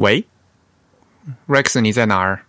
[0.00, 0.24] 喂
[1.46, 2.46] ，Rex，你在哪儿？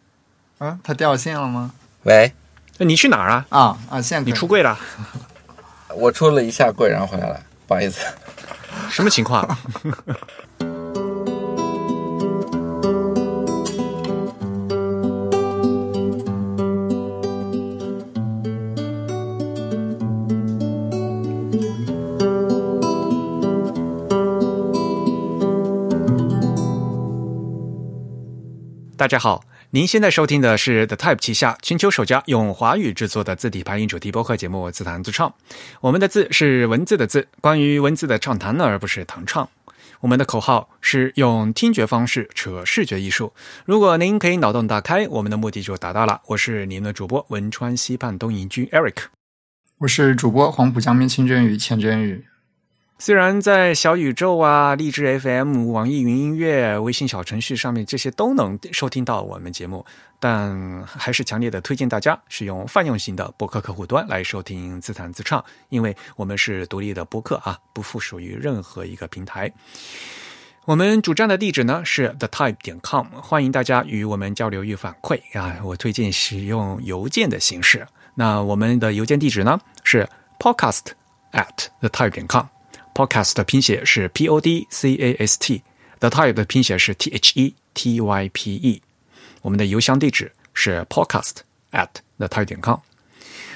[0.58, 1.74] 啊，他掉线了吗？
[2.04, 2.32] 喂，
[2.78, 3.46] 你去哪儿啊？
[3.50, 4.80] 啊啊，现在你出柜了？
[5.94, 8.06] 我出了一下柜，然后回来了，不好意思。
[8.90, 9.46] 什么情况？
[29.02, 35.28] 大家好，您现在收听的是 The Type 旗下全球首家用华语制作的字体排音主题播客节目《自弹自唱》。
[35.80, 39.50] 我们的字是文字的字，关于文字的畅谈，而不是弹唱。
[40.02, 43.34] 我们的口号是用听觉方式扯视觉艺术。
[43.66, 46.22] 如果您可以脑洞打开，我们的目的就达到了。
[46.28, 49.06] 我是您的主播汶川西畔东营居 Eric，
[49.80, 52.28] 我是主播黄浦江边清真语钱真语。
[53.02, 59.84] 虽然在小宇宙啊、荔枝 FM、网易云音乐、微信小程序上面这些都能收听到我们节目，
[60.20, 69.52] 但还是强烈的推荐大家使用泛用型的播客客户端来收听自弹自唱，因为我们是独立的播客啊，不附属于任何一个平台。
[70.66, 75.58] 我们主站的地址呢是 the type 点 com，欢迎大家与我们交流与反馈啊。
[75.64, 80.84] 我推荐使用邮件的形式，那我们的邮件地址呢是 podcast
[81.32, 82.46] at the type 点 com。
[82.94, 88.30] Podcast 的拼写是 P O D C A S T，The Type 的拼写是 T H E T Y
[88.34, 88.82] P E。
[89.42, 91.38] 我们的邮箱地址是 podcast
[91.72, 92.80] at the type 点 com。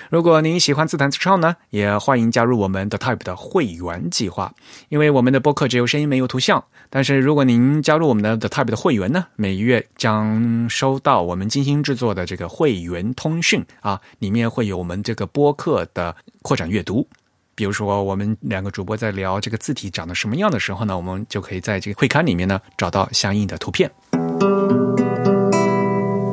[0.10, 4.54] 如果您喜欢自弹自唱呢，也欢迎加入我们的 Type 的会员计划。
[4.90, 17.08] 因为我们的播客只有声音没有图像，但是如果您加入我们的 The Type 的会员呢，每月将收到我们精心制作的这个会员通讯啊，里面会有我们这个播客的扩展阅读。
[17.56, 23.90] 比如说，我们两个主播在聊这个字体长得什么样的时候呢，我们就可以在这个会刊里面呢找到相应的图片。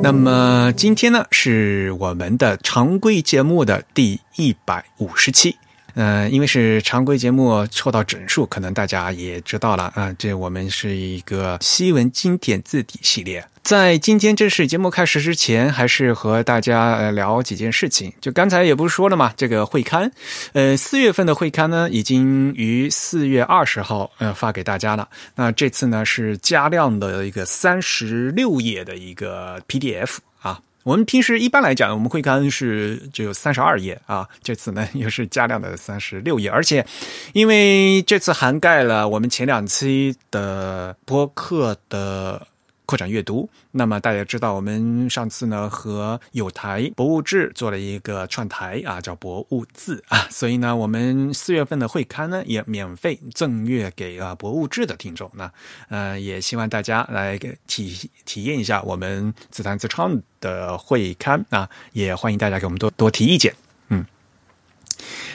[0.01, 5.55] 那么今天呢，是我们的常规节目的第一百五十期。
[5.95, 10.13] 嗯，因为是常规节目凑到整数，可能大家也知道了啊。
[10.17, 13.45] 这我们是一个西文经典字体系列。
[13.63, 18.11] 在今天正式节目开始之前，还是和大家呃聊几件事情。
[18.19, 20.11] 就刚才也不是说了嘛，这个会刊，
[20.51, 25.07] 呃，四月份的会刊呢，已经于四月二十号呃发给大家了。
[25.35, 30.59] 那这次呢是加量的一个三十六页的一个 PDF 啊。
[30.83, 36.85] 我们平时一般来讲，我们会刊是只有三十二页啊，这次呢又是加量的三十六页，而且
[37.33, 42.47] 因为这次涵盖了我们前两期的播客的。
[42.85, 55.31] 扩展阅读，那么大家知道，我们上次呢和有台博物志做了一个串台啊，叫博物志 啊，所以呢，我们四月份的会刊呢也免费赠阅给啊博物志的听众。
[55.35, 55.51] 那
[55.89, 63.55] 呃，也希望大家来体体验一下我们自弹自唱的会刊啊，也欢迎大家给我们多多提意见。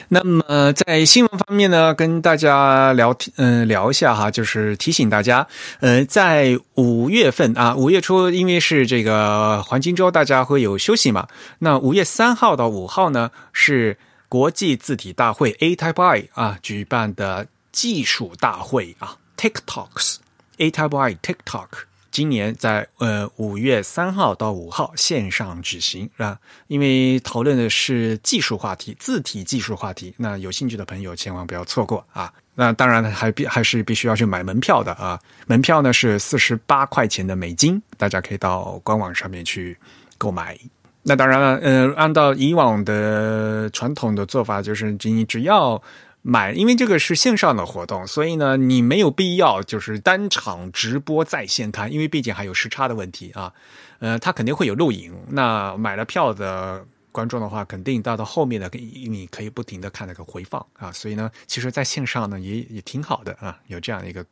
[0.07, 5.47] 那么在新闻方面呢，跟大家聊，嗯，聊一下哈，就是提醒大家，
[5.81, 11.27] 呃，在五月份啊，五月初因为是这个黄金周，大家会有休息嘛。
[11.59, 13.97] 那五月三号到五号呢，是
[14.27, 20.15] 国际字体大会 A Type I 啊举办的技术大会啊，TikToks
[20.57, 21.88] A Type I TikTok。
[22.19, 26.37] 今年在呃五月三号到五号线上举行是吧？
[26.67, 30.13] 因为讨论的是技术话题，字体技术话题。
[30.17, 32.29] 那有兴趣的朋友千万不要错过啊！
[32.55, 35.17] 那当然还必还是必须要去买门票的啊！
[35.47, 39.77] 门票呢是四十八块钱的美金，大家可以到官网上面去
[40.17, 40.59] 购买。
[41.03, 45.81] 那当然了，呃，按照以往的传统的做法，就是你只要。
[46.29, 53.51] 买，因为这个是线上的活动，所以呢，你没有必要就是单场直播在线看，因为毕竟还有时差的问题啊。
[53.97, 55.11] 呃，他肯定会有录影。
[55.27, 60.91] 那买了票的观众的话，肯定到到后面的，你可以不停的看那个回放啊。
[60.91, 64.23] 所以呢，其实在线上呢也也挺好的啊，有这样一个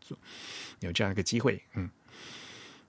[0.82, 1.90] 有这样一个机会，嗯。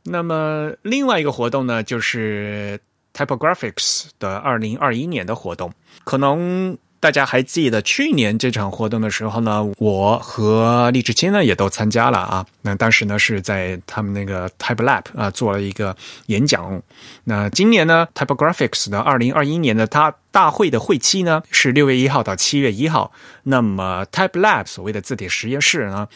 [0.03, 2.79] 那么另外一个活动呢，就是
[3.15, 5.73] Typographics 的二零二一年的活动，
[6.05, 6.77] 可能。
[7.01, 12.47] 大家还记得去年这场活动的时候呢，我和李志清呢也都参加了啊。
[12.63, 15.97] 那当时呢是在他们那个 Type Lab 啊做了一个
[16.27, 16.83] 演讲。
[17.25, 23.13] 那今年呢，Typographics 的二零二一年的它大会的会期呢是六月一号到七月一号。
[23.45, 26.09] 那么 Type Lab 所谓的字体实验室呢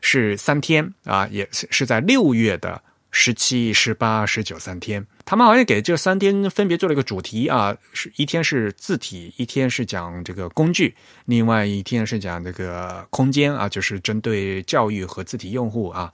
[0.00, 2.82] 是三天啊，也是是在六月的。
[3.10, 10.94] 十七、十八、十九三天，他们好像给这三天分别做了一个主题啊，是一天是字体，一天是讲这个工具，
[11.26, 16.10] 另外一天是讲这个空间啊，就是针对教育和字体用户啊。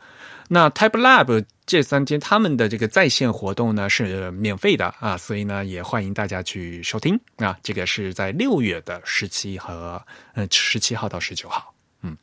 [0.48, 7.56] 那 Type Lab 这三天他们的这个在线活动呢是免费的啊，所以呢也欢迎大家去收听啊。
[7.62, 10.02] 这个是在六月的十七和
[10.34, 11.72] 嗯十七号到十九号，
[12.02, 12.16] 嗯，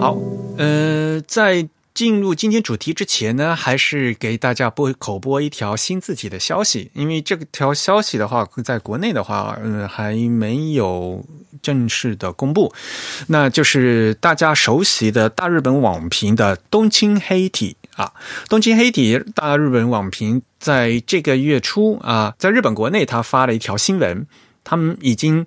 [0.00, 0.18] 好，
[0.58, 1.64] 呃，在。
[1.94, 6.90] 进入今天主题之前呢，还是给大家播口播一条新字体的消息。
[6.94, 11.22] 因为这条消息的话，在国内的话，嗯，还没有
[11.60, 12.72] 正式的公布。
[13.26, 18.12] 那就是大家熟悉的大日本网评的东青黑体啊，
[18.48, 24.26] 东青黑体大日本网评在这个月初啊，在日本国内他发了一条新闻，
[24.64, 25.44] 他们已经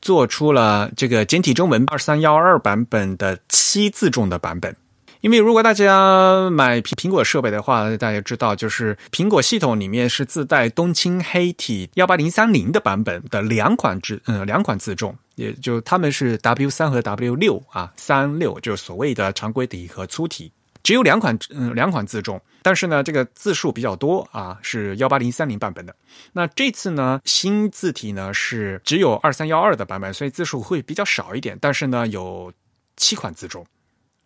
[0.00, 4.76] 做出了这个简体中文二三幺二版本的七字重的版本。
[5.20, 20.52] 因为如果大家买苹苹果设备的话，大家知道，就是苹果系统里面是自带东青黑体幺八零三零的版本的两款字，嗯，两款自重，也就他们是 W 三和 W 六啊，三六就是所谓的常规体和粗体，
[20.84, 25.94] 只有两款，嗯，两款自重，但是呢，这个字数比较多啊，是幺八零三零版本的。
[26.32, 32.52] 那这次呢，新字体呢是只有二三幺二的版本，所以字数会比较少一点，但是呢，有
[32.96, 33.66] 七款自重。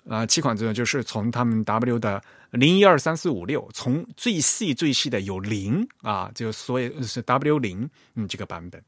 [0.08, 8.82] 啊，七款字呢，就是从他们 W 的零一二三四五六，从最细最细的有零啊，就所以是 W 零嗯这个版本。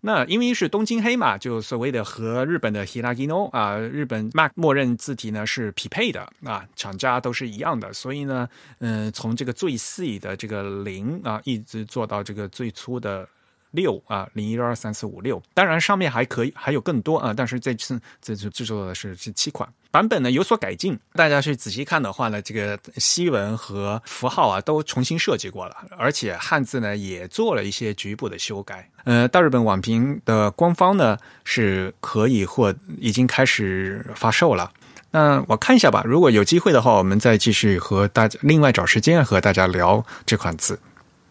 [0.00, 8.48] 那因为是东京黑嘛，就所谓的和日本的 Hiragino 啊，日本 Mac 默认字体呢是匹配的啊，厂家都是一样的，所以呢，
[8.78, 13.28] 嗯，从这个最细的这个零啊，一直做到这个最粗的。
[13.70, 28.88] 六啊，零一二三四五六，当然上面还可以还有更多啊，但是这次这次制作的是是七款版本呢有所改进，大家去仔细看的话呢，这个西文和符号啊都重新设计过了，而且汉字呢也做了一些局部的修改。
[29.04, 34.70] 呃，大日本网评的官方呢是可以或已经开始发售了，
[35.10, 40.78] 那我看一下吧，如果有机会的话，我们再继续和大家另外找时间和大家聊这款字。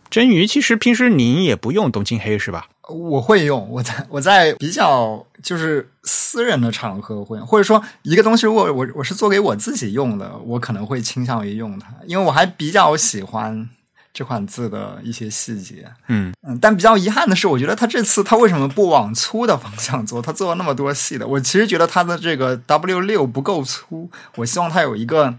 [0.10, 2.68] 真鱼，其实平时您也不用东京黑是吧？
[2.90, 13.70] 我会用，我在我在比较就是私人的场合会，或者说一个东西，如果我我是做给我自己用的，我可能会倾向于用它，因为我还比较喜欢
[14.12, 15.86] 这款字的一些细节。
[16.08, 20.20] 嗯嗯，但比较遗憾的是，我觉得他这次他为什么不往粗的方向做？
[20.20, 25.36] 他做了那么多细的，我其实觉得他的这个 W 六不够粗，我希望他有一个。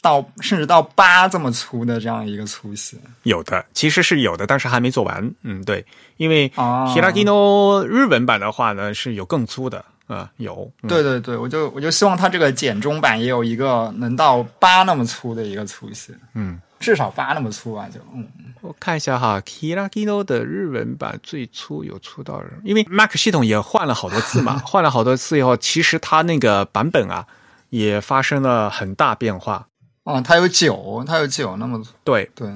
[0.00, 5.34] 到甚至到八这么粗的这样一个粗细，有的其实是有的，但是还没做完。
[5.42, 5.84] 嗯，对，
[6.16, 10.70] 因为 Hiragino 日文版的话呢是有更粗的啊，有。
[10.86, 18.26] 对对对，我就我就希望它这个简中版也有一个能到八那么粗的一个粗细，嗯，至少八那么粗啊，就嗯。
[18.62, 27.24] 我看一下哈，Hiragino 的日文版最粗有粗到，因为 Mac 系统也换了好多次嘛， 换了好多次以后，其实它那个版本啊
[27.70, 29.68] 也发生了很大变化。
[30.06, 32.48] 哦，它有九，它有九，那么对对，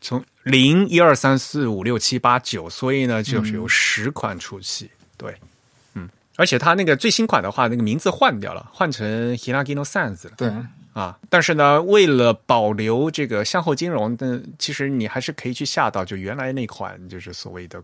[0.00, 5.32] 从零一二三四五六七八九，所以呢就是有十款出气，对，
[5.94, 9.06] 嗯，而且它那个最新款的话，那个名字换掉了，换成
[9.36, 10.52] Hiragino Sans 了，对。
[10.92, 17.82] 啊，但是呢，为了保留这个向后金融的，其实你还是可以去下到就原来那款，就是所谓的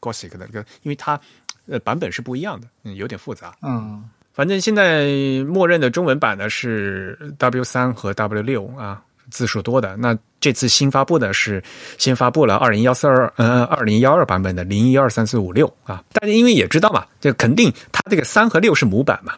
[0.00, 1.20] Gothic 的那个，因为它
[1.66, 4.02] 呃版本是不一样的，嗯，有点复杂，嗯。
[4.32, 5.08] 反正现在
[5.44, 9.96] 默认的中文版呢是 W 三和 W 六啊，字数多的。
[9.96, 11.62] 那这次新发布的是
[11.98, 16.02] 先发布了二零幺四二呃二零幺二版本的零一二三四五六啊。
[16.12, 19.34] 大家因为也知道嘛，这肯定它这个三和六是模板嘛。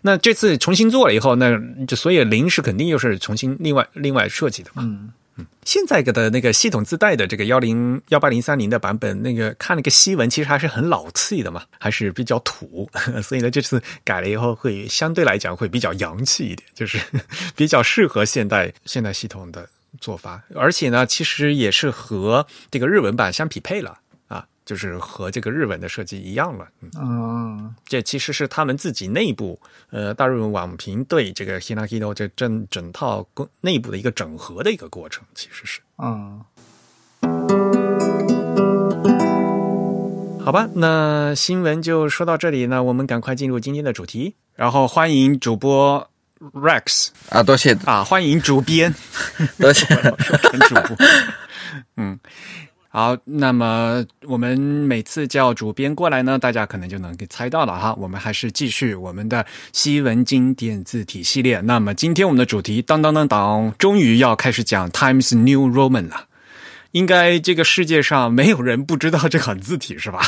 [0.00, 4.82] 那这次重新做了以后，那就所以零是肯定又是重新另外另外设计的嘛。
[4.86, 5.10] 嗯。
[5.64, 12.90] 现在的那个系统自带的这个幺零幺八零三零的版本，那个看了个西文其实还是很老气的嘛，还是比较土，
[13.22, 16.98] 所以呢这次改了以后会相对来讲会比较洋气一点，就是
[17.54, 19.68] 比较适合现代现代系统的
[20.00, 23.98] 做法，而且呢其实也是和这个日文版相匹配了。
[24.68, 26.68] 就是和这个日文的设计一样了，
[27.00, 29.58] 嗯，这其实是他们自己内部，
[29.88, 33.26] 呃，大日本网评对这个 Hinakino 这整整套
[33.62, 36.44] 内部的一个整合的一个过程，其实是，嗯，
[40.44, 46.06] 好吧，那新闻就说到这里，那我们赶快进入今天的主题，然后欢迎主播
[46.52, 47.72] Rex 啊，多谢。
[47.86, 48.94] 啊，欢迎主编，
[49.58, 49.86] 多谢。
[50.68, 50.96] 主播，
[51.96, 52.20] 嗯。
[52.98, 57.94] 好，那么我们每次叫主编过来呢，大家可能就能给猜到了哈。
[57.94, 61.60] 我们还是继续我们的西文经典字体系列。
[61.60, 66.24] 那么今天我们的主题当当当当，终于要开始讲 Times New Roman 了。
[66.90, 70.20] 应该这个世界上没有人不知道这款字体是吧？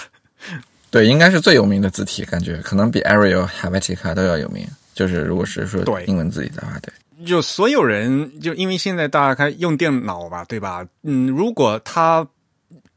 [0.92, 4.64] 对，应该是最有名的字体，感觉可能比 Arial、Helvetica 都要有名。
[4.94, 7.26] 就是如果是说对英文字体的话，对。
[7.26, 10.86] 就所有人，就因为现在大家开用电脑吧，对吧？
[11.02, 12.24] 嗯，如果他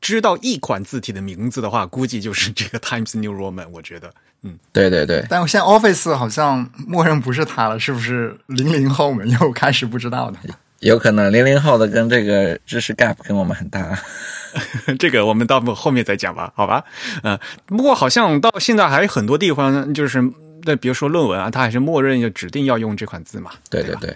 [0.03, 3.69] 知道一款字体的名字的话，估计就是这个 Times New Roman。
[3.72, 8.36] 我觉得，嗯，对对对，但现在 Office 好像默认不是它了，是不是？
[8.48, 10.53] 零零后们又开始不知道它。
[10.83, 13.98] 有可能零零后的跟这个知识 gap 跟我们很大。
[15.00, 16.83] 这个我们到后面再讲吧，好吧？
[17.24, 20.22] 嗯、不过好像到现在还有很多地方，就是
[20.63, 23.51] 那比如说论文啊，它还是默认要指定要用这款字嘛。
[23.51, 24.15] 吧对对对，嗯，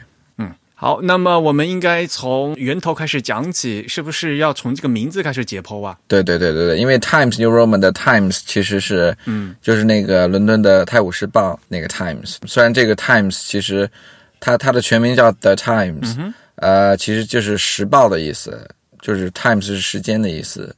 [0.79, 5.97] 好，那么我们应该从源头开始讲起，是不是要从这个名字开始解剖啊？
[6.07, 12.35] 对对对对对，因为 Times New Roman 的 Times 其实是，嗯，就是那个伦敦的《泰晤士报》那个 Times。
[12.45, 13.89] 虽然这个 Times 其实
[14.39, 18.69] 它它的全名叫 The Times，、呃，其实就是时报的意思，
[19.01, 20.75] 就是 Times 是时间的意思，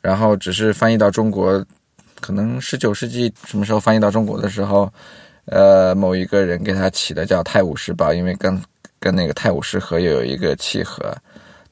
[0.00, 1.62] 然后只是翻译到中国，
[2.22, 4.90] 可能十九世纪什么时候翻译到中国的时候，
[5.44, 8.58] 呃，某一个人给他起的叫《泰晤士报》，因为跟
[9.02, 11.14] 跟那个泰晤士河又有一个契合，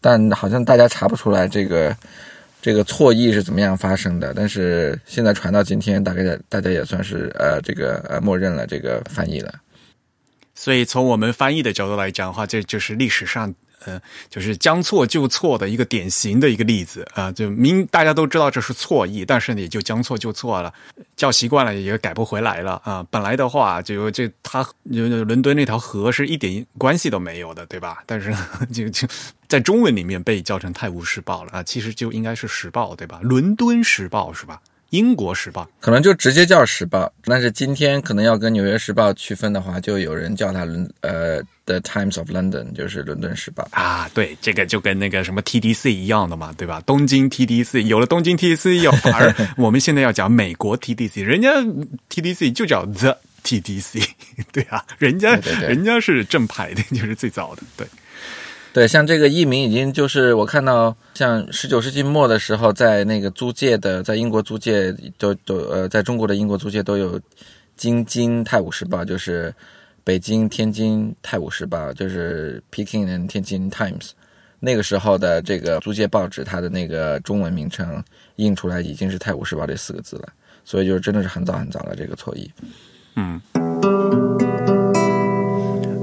[0.03, 1.97] 但好像大家查不出来这个。
[2.63, 4.35] 这个错译是怎么样发生的？
[4.35, 9.55] 但是现在传到今天，大概大家也算是呃这个呃默认了这个翻译了。
[10.55, 20.73] 所以从我们翻译的角度来讲的话，这就是历史上呃，就是将错就错的一个典型的一个例子啊、就明大家都知道这是错意，但是呢也就将错就错了，
[21.17, 28.03] 叫习惯了也改不回来了啊、本来的话，就这它就伦敦那条河是一点关系都没有的，对吧？
[28.07, 28.35] 但是
[28.73, 29.09] 就就
[29.49, 33.19] 在中文里面被叫成《泰晤士报》了啊，其实就应该是《时报》对吧？
[33.23, 34.61] 伦敦时报是吧？
[34.91, 43.67] 英国时报可能就直接叫《时报》，但是今天可能要跟《纽约时报》区分的话，就有人叫它伦呃《The Times of London》，就是伦敦时报。
[43.71, 46.83] 啊，对，这个就跟那个什么 TDC 一样的嘛，对吧？
[46.85, 51.51] 东京 TDC 有了东京 TDC，要反而我们现在要讲美国 TDC，人家
[52.13, 54.05] TDC 就叫 The TDC，
[54.53, 57.87] 对啊，人家人家是正牌的，就是最早的，对，
[58.73, 67.21] 对，像这个译名已经就是我看到，像十九世纪末的时候，在那个租界的，在英国租界都都呃，在中国的英国租界都有
[67.77, 69.53] 京津泰晤士报，就是
[70.05, 74.11] 北京、天津泰晤士报，就是 Peking and 天津 Times。
[74.61, 78.01] 那个时候的这个租界报纸，它的那个中文名称
[78.37, 80.29] 印出来已经是《泰晤士报》这四个字了，
[80.65, 82.49] 所以就真的是很早很早了这个错译。
[83.17, 83.41] 嗯。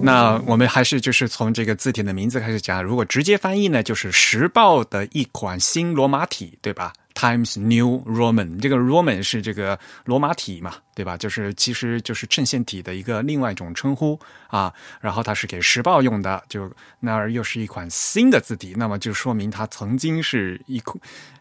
[0.08, 2.82] 那我们还是就是从这个字体的名字开始讲。
[2.82, 11.18] 如果直接翻译呢，就是《时报》的一款新罗马体，对吧？Times New Roman，这个 Roman 是这个罗马体嘛，对吧？
[11.18, 14.72] 就是其实就是衬线体的一个另外一种称呼啊。
[15.02, 20.96] 然后它是给《时报》用的，就那儿又是一款新的字体，那么就说明它曾经是一款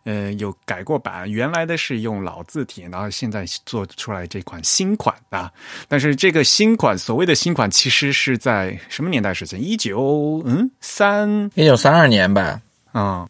[0.04, 5.52] 呃有改过版，原来的是用老字体，然后现在做出来这款新款啊。
[5.88, 9.62] 但是这个新款所谓的新款，其实是在什么年代时间？
[9.62, 12.58] 一九嗯三一九三二年吧，
[12.92, 13.28] 啊、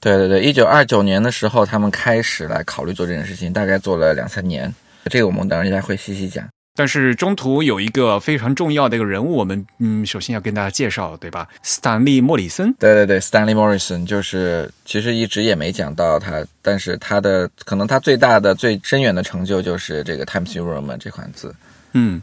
[0.00, 4.72] 对对对，一九二九年的时候，他们开始来考虑做这件事情，大概做了两三年。
[5.10, 6.46] 这个我们等一下会细细讲。
[6.76, 11.48] 但是中途有一个非常重要的一个人物，我们嗯首先要跟大家介绍，对吧？
[11.64, 12.72] 斯坦利·莫里森。
[12.74, 21.52] 对对对，Stanley Morrison 就是其实一直也没讲到他，但是他的可能他最大的、最深远的成就就是这个 Times New Roman 这款字。
[21.94, 22.22] 嗯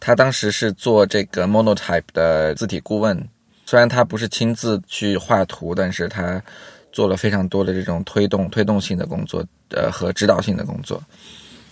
[0.00, 3.28] 他当时是做这个 Monotype 的字体顾问，
[3.64, 6.42] 虽然他不是亲自去画图，但是他
[6.92, 11.02] 做了非常多的这种推动、推动性的工作，呃和指导性的工作。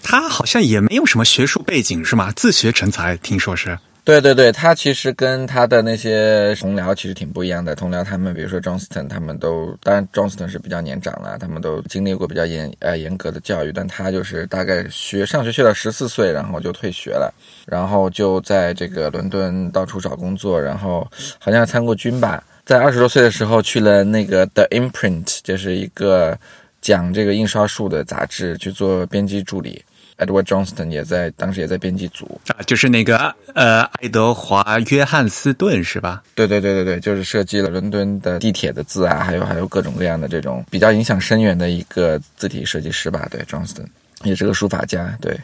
[0.02, 2.32] 他好像也没有什么学术背景，是吗？
[2.36, 3.76] 自学成才，听说是。
[4.04, 7.74] 对对对，他其实跟他的那些同僚其实挺不一样的。
[7.74, 17.34] 同僚他们，比如说 Johnston，他们都当然 Johnston 是比较年长了，他们都经历过比较严呃严格的教育，但他就是大概学上学学到十四岁，然后就退学了，
[17.66, 21.04] 然后就在这个伦敦到处找工作，然后
[21.40, 22.40] 好像参过军吧。
[22.66, 26.36] 在二十多岁的时候去了那个 The Imprint，就是一个
[26.82, 29.82] 讲这个印刷术的杂志去做编辑助理。
[30.18, 33.18] Edward Johnston 也在当时也在编辑组，啊，就是那个
[33.52, 34.62] 呃，爱德华·
[34.94, 36.22] 约翰斯顿是吧？
[36.34, 43.28] 对对对对对，就是设计了伦敦的地铁的字啊，还有还有各种各样的这种比较影响深远的一个字体设计师吧。
[43.30, 43.84] 对，Johnston
[44.24, 45.14] 也是个书法家。
[45.20, 45.38] 对，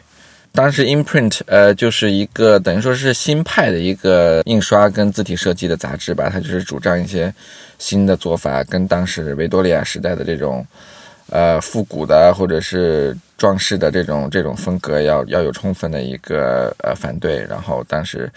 [0.53, 7.33] 当时 Imprint 呃就是一个等于说是新派的一个印刷跟字体设计的杂志吧，它就是主张一些
[7.79, 10.65] 新的做法，跟当时维多利亚时代的这种
[11.31, 17.43] 呃复古的或者是装饰的这种这种风格要要有充分的一个呃反对。
[17.49, 18.31] 然后当时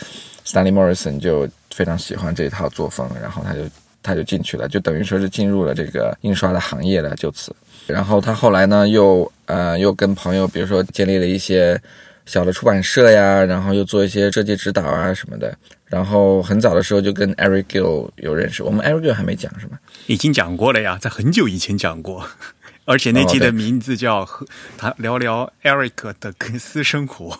[0.47, 3.61] Stanley Morrison 就非常喜欢这套作风，然后他就
[4.07, 7.55] 他就进去了，就等于说是进入了这个印刷的行业了，就此。
[7.89, 11.81] 然后他后来呢，又呃又跟朋友，比如说建立了一些
[12.25, 15.53] 小的出版社呀，然后又做一些设计指导啊什么的。
[15.85, 19.79] 然后很早的时候就跟 Eric Gill 有认识，我们 Eric Gill 还没讲是吗？
[20.07, 22.27] 已经讲过了呀，在很久以前讲过，
[22.87, 24.47] 而且那期的名字叫和
[24.77, 27.39] 他聊聊 Eric 的私生活。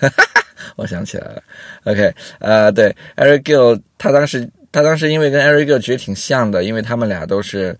[0.76, 1.42] 我想起来了
[1.84, 7.76] ，OK，呃，对，Eric Gill，他当时他当时因为跟 Eric 其实挺像的，因为他们俩都是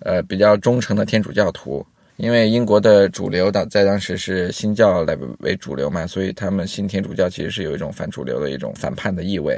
[0.00, 1.84] 呃比较忠诚的天主教徒。
[2.16, 9.56] 因为英国的主流党在当时是新教来为主流嘛，所以他们新天主教其实是有一种反主流的一种反叛的意味，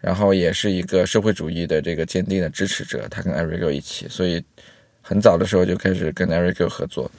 [0.00, 3.06] 然后也是一个社会主义的这个坚定的支持者。
[3.10, 4.42] 他跟 Eric 一起，所以
[5.02, 7.10] 很早的时候就开始跟 Eric 合作。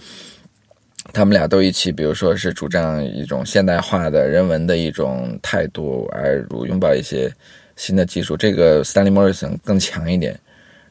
[1.12, 7.31] 他们俩都一起，比如说是主张一种现代化的人文的一种态度，而如拥抱一些
[7.75, 8.35] 新的技术。
[8.37, 10.39] 这个 Stanley Morrison 更强一点。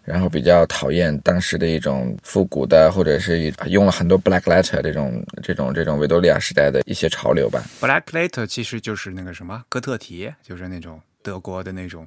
[0.05, 7.63] 然后比较讨厌当时的一种复古的，或者是用了很多 black letter 这种这种这种维多利亚时代的一些潮流吧。
[7.81, 12.05] black letter 其实就是那个什么哥特体，就是那种德国的那种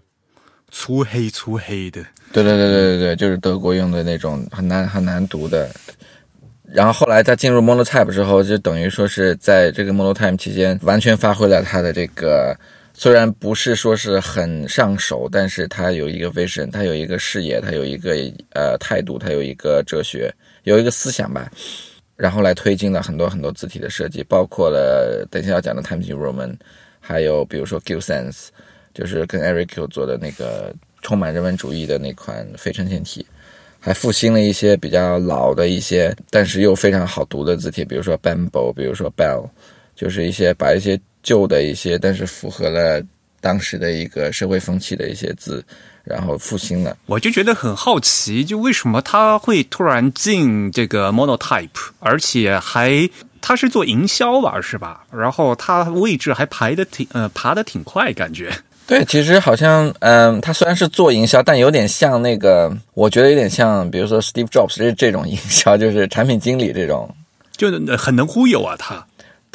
[0.69, 2.05] 粗黑粗黑的。
[2.33, 5.71] 对对对对对对，就是德国用的那种很难很难读的。
[6.65, 12.53] 然后后来他进入 monotype 之后，就等于说是在这个 monotype 期间完全发挥了他的这个。
[12.97, 18.15] 虽然不是说是很上手，但是他有一个 vision，他有一个视野，他有一个
[18.53, 20.33] 呃态度，他有一个哲学，
[20.63, 21.51] 有一个思想吧，
[22.15, 26.55] 然后来推进了很多很多字体的设计，包括了等下要讲的 Times Roman，
[27.01, 28.47] 还有比如说 Gill Sans，
[28.93, 33.25] 就是跟 Eric Q 做的那个充满人文主义的那款非衬线体，
[33.77, 39.49] 还复兴了一些比较老的一些，但是又非常好读的字体，比如说 Bamboo，比如说 Bell，
[39.97, 40.97] 就是一些把一些。
[41.25, 43.03] 旧的一些，但是符合了
[43.41, 45.61] 当时的一个社会风气的一些字，
[46.03, 46.95] 然后复兴了。
[47.07, 51.67] 我就觉得很好奇，就为什么他会突然进这个 monotype，
[51.99, 53.09] 而且还
[53.41, 55.03] 他是做营销吧，是吧？
[55.11, 58.51] 然后他位置还排的挺呃爬的挺快，感觉。
[58.87, 67.09] 对，其实好像嗯，他虽然是做营销，但有点像那个，我觉得有点像，比如说 Steve Jobs 这这种营销，就是产品经理这种，
[67.57, 69.03] 就很能忽悠啊，他。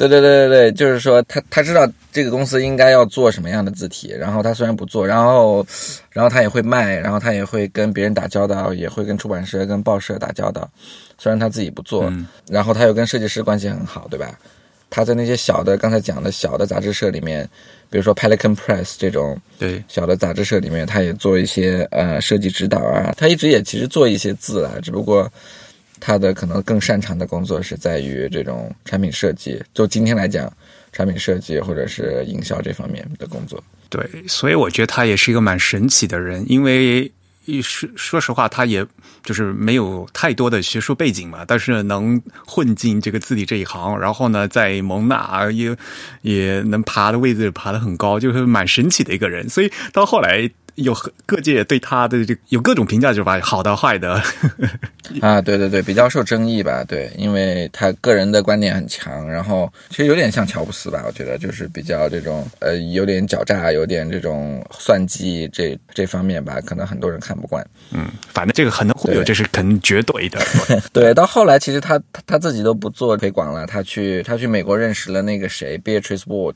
[0.07, 5.65] 对对对对对，就是说他他知道这个公司应该要做什么样的字体，然后他虽然不做，然后
[6.09, 10.67] 然后他也会卖，然后他也会跟别人打交道，也会跟出版社、跟报社打交道，
[11.17, 12.11] 虽然他自己不做，
[12.49, 14.37] 然后他又跟设计师关系很好，对吧？
[14.89, 17.47] 他在那些小的刚才讲的小的杂志社里面，
[17.89, 25.31] 比如说 Pelican Press 这种对小的杂志社里面，他也做一些呃设计指导啊，他一直也其实做一些字啊，只不过。
[26.01, 30.51] 他的可能更擅长的工作是在于这种产品设计，就今天来讲，
[30.91, 33.63] 产品设计或者是营销这方面的工作。
[33.87, 37.11] 对，所以我觉得他也是一个蛮神奇的人，因为
[37.61, 38.83] 说说实话，他也
[39.23, 45.77] 就是没有太多的学术背景嘛，但是能混进这个字体这一行，然后呢，在蒙纳也
[46.23, 49.47] 也能爬的位置爬得很高，就是蛮神奇的一个人。
[49.47, 50.49] 所以到后来。
[50.75, 54.21] 有各界对他的这有各种评价，就是吧，好的坏的
[55.21, 67.65] 啊，对对对，比较受争议吧，对，因为他个人的观点很强，然后其实有点像乔布斯吧，我觉得就是比较这种呃，有点狡诈，有点这种算计这这方面吧，可能很多人看不惯。
[67.91, 70.39] 嗯，反正这个很能忽悠，这是肯绝对的。
[70.93, 76.55] 对，到后来其实他他他自己都不做推广了，他去他去美国认识了那个谁，Beatrice Ward。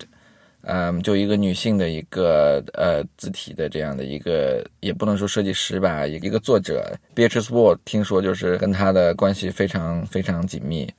[0.67, 10.91] 嗯，就一个女性的一个呃字体的这样的一个，也不能说设计师吧，一个作者，Beatrice Ward，听说就是跟他的关系非常非常紧密，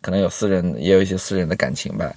[0.00, 2.10] 可能有私人也有一些私人的感情吧。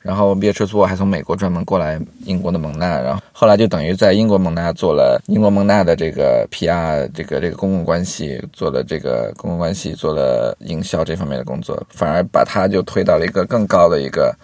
[0.00, 14.34] 然后 Beatrice Ward 还从美国专门过来英国的蒙纳，然后后来就等于在英国蒙纳做了英国蒙纳的这个 PR，这个这个公共关系做了这个公共关系做了营销这方面的工作，反而把他就推到了一个更高的一个。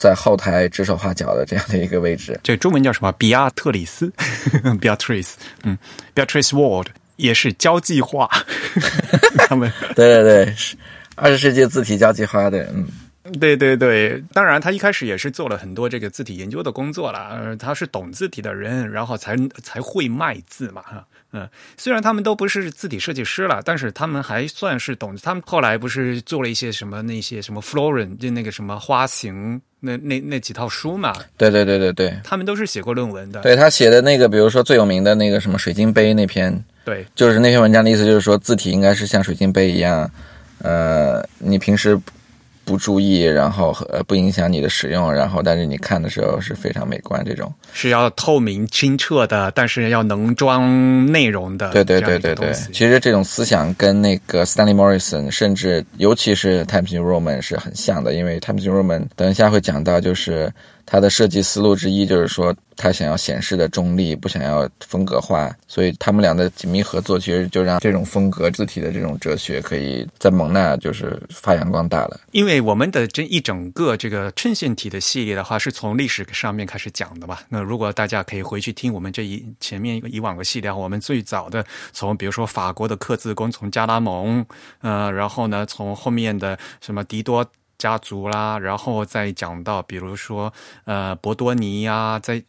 [0.00, 3.12] 在后台指手画脚的这样的一个位置，这中文叫什么？
[3.12, 4.10] 比亚特里斯，
[4.80, 5.76] Beatrice，嗯
[6.14, 6.86] ，Beatrice Ward
[7.16, 8.26] 也是交际花，
[9.46, 9.70] 他们。
[9.94, 10.74] 对对对，是
[11.16, 12.86] 二十世纪字体交际花的，嗯，
[13.38, 21.06] 对对对，当然他一开始也是做了很多这个字体研究的工作了，他是懂字体的人，然后才才会卖字嘛，哈。
[21.32, 25.16] 嗯，虽然他们都不是字体设计师了，但是他们还算是懂。
[25.22, 31.14] 他们后来不是做了一些什么那些什么 Florin，就那个什么花型那那那几套书嘛？
[31.36, 33.40] 对对对对对，他们都是写过论文的。
[33.42, 40.10] 对他写的那个，比如说最有名的那个什么水晶杯那篇，对，就是那篇文章的意思，就是说字体应该是像水晶杯一样，
[40.58, 41.98] 呃，你平时。
[42.70, 47.52] 不注意，然后呃不影响你的使用，然后但是你看的时候是非常美观这种。
[47.72, 51.70] 是要透明清澈的，但是要能装内容的。
[51.70, 60.48] 对对对对对其实这种思想跟那个 Stanley Morrison，甚至尤其是 Times New Roman 是很像的，因为 Times New Roman 等一下会讲到，就是
[60.90, 72.18] 它的设计思路之一就是说，他想要显示的中立，不想要风格化，所以他们俩的紧密合作，其实就让这种风格字体的这种哲学可以在蒙纳就是发扬光大了。
[72.32, 77.38] 因为我们的这一整个这个衬线体的系列的话，是从历史上面开始讲的嘛。
[77.48, 84.44] 那如果大家可以回去听我们这一前面以往的系列，我们最早的从比如说法国的刻字工，从加拉蒙，
[84.80, 87.46] 呃，然后呢，从后面的什么迪多
[87.80, 90.52] 家族啦，然后再讲到比如说
[90.84, 92.44] 呃博多尼呀、在。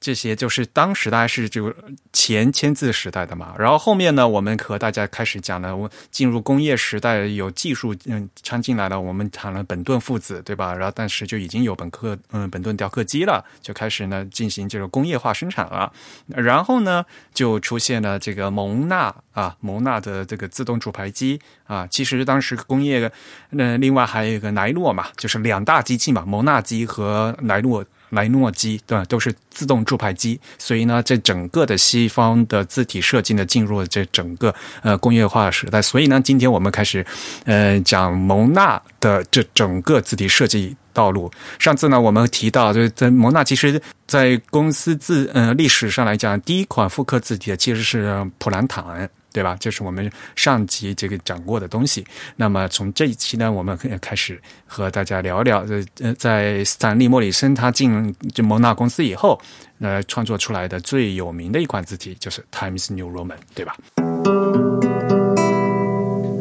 [0.00, 1.74] 这些就是当时大概是就
[2.12, 10.72] 前签字时代的嘛，然后后面呢，我们和大家开始讲了，我进入工业时代，有技术嗯掺进来了，我们谈了本顿父子，对吧？
[10.74, 15.92] 然后但是就已经有本刻嗯本顿雕刻机了，就开始呢进行这个工业化生产了，
[16.28, 23.10] 然后呢就出现了这个蒙纳啊蒙纳的这个自动铸牌机啊，其实当时工业
[23.50, 27.84] 那、另外还有一个莱诺嘛，就是两大机器嘛，蒙纳机和莱诺。
[28.10, 35.82] 莱诺机对吧，都是自动铸牌机，所以呢，这整个的西方的字体设计呢，进入了这整个呃工业化时代。
[35.82, 37.04] 所以呢，今天我们开始
[37.44, 41.30] 呃讲蒙纳的这整个字体设计道路。
[41.58, 49.10] 上次呢，我们提到，就是在蒙纳其实在公司字呃历史上来讲，第一款复刻字体的其实是普兰坦。
[49.32, 49.56] 对吧？
[49.60, 52.04] 这是我们上集这个讲过的东西。
[52.36, 55.64] 那么从这一期呢，我们开始和大家聊聊，
[56.00, 59.40] 呃，在斯坦利·莫里森他进这蒙纳公司以后，
[59.80, 63.76] 呃，创作出来的最有名的一款字体就是 Times New Roman，对吧？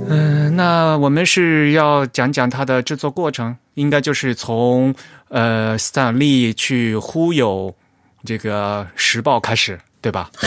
[0.09, 4.95] 嗯、那我们是要讲讲它的制作过程，应该就是从
[5.27, 7.75] 呃斯坦利去忽悠
[8.23, 10.31] 这个时报开始，对吧？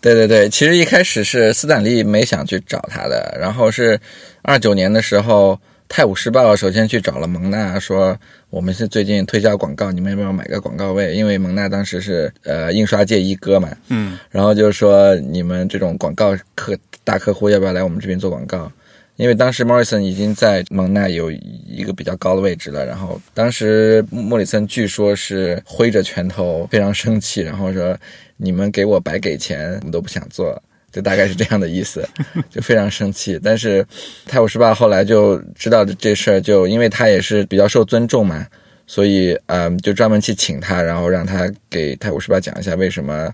[0.00, 3.98] 对对对，其实一开始是斯坦利没想去找他的，然后是
[4.42, 5.54] 二九年的时候，
[5.88, 8.16] 《泰晤士报》首先去找了蒙娜，说
[8.50, 11.14] 我们是最近推销广告，你们要不要买个广告位？
[11.14, 18.70] 因为蒙娜当时是呃印刷界一哥嘛，嗯，然后就是说你们这种广告客大客户要不要来我们这边做广告？
[19.18, 27.98] 因为当时 Morrison 已经在蒙纳有一个比较高的位置了，然后当时莫里森据说是挥着拳头非常生气，然后说
[28.36, 32.08] 你们给我白给钱，我们都不想做，就大概是这样的意思，
[32.48, 33.40] 就非常生气。
[33.42, 33.84] 但是
[34.24, 38.46] 泰晤士报后来就知道这事儿，就因为他也是比较受尊重嘛，
[38.86, 43.28] 所以嗯，就专门去请他，然后让他给泰晤士报讲一下为什么。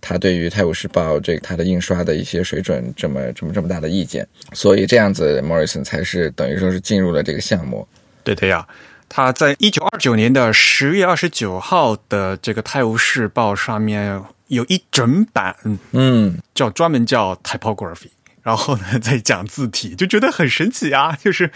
[0.00, 7.86] 他对于《泰晤士报》这个它的印刷的一些水准这么这么这么大的意见，所以这样子，Morrison 才是等于说是进入了这个项目。
[8.24, 8.66] 对的呀。
[9.12, 15.56] 他在一九二九年的十月二十九号的这个《泰晤士报》上面有一整版
[15.90, 18.10] 嗯，叫专门叫 typography，
[18.50, 21.16] 然后呢再讲字体，就觉得很神奇啊！
[21.22, 21.52] 就是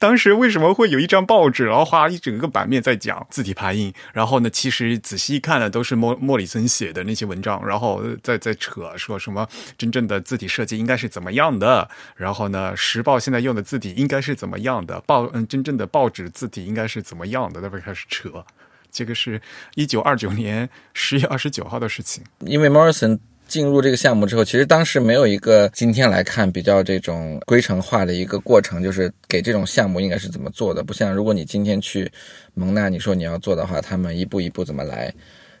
[0.00, 18.44] 当时为什么会有一张报纸，然后花一整个版面在讲字体排印，然后呢，其实仔细一看呢，都是莫莫里森写的那些文章，然后再再扯说什么真正的字体设计应该是怎么样的，然后呢，时报现在用的字体应该是怎么样的，报嗯真正的报纸字体应该是怎么样的，那边开始扯。
[18.90, 19.40] 这个是
[19.76, 22.24] 一九二九年十月二十九号的事情。
[22.40, 23.20] 因为 Morrison
[23.52, 30.82] 进入这个项目之后，其实当时没有一个今天来看比较这种规程化的一个过程，就是给这种项目应该是怎么做的。
[30.82, 32.10] 不像如果你今天去
[32.54, 35.12] 蒙纳，你说你要做的话，他们一步一步怎么来。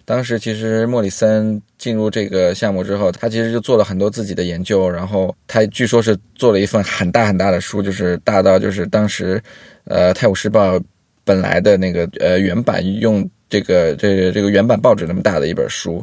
[0.06, 9.38] 当时其实莫里森进入这个项目之后，他其实就做了很多自己的研究，然后他据说是做了一份很大很大的书，就是大到就是当时，
[9.84, 10.78] 呃，《泰晤士报》
[11.24, 16.02] 本来的那个呃原版用这个这个这个原版报纸那么大的一本书，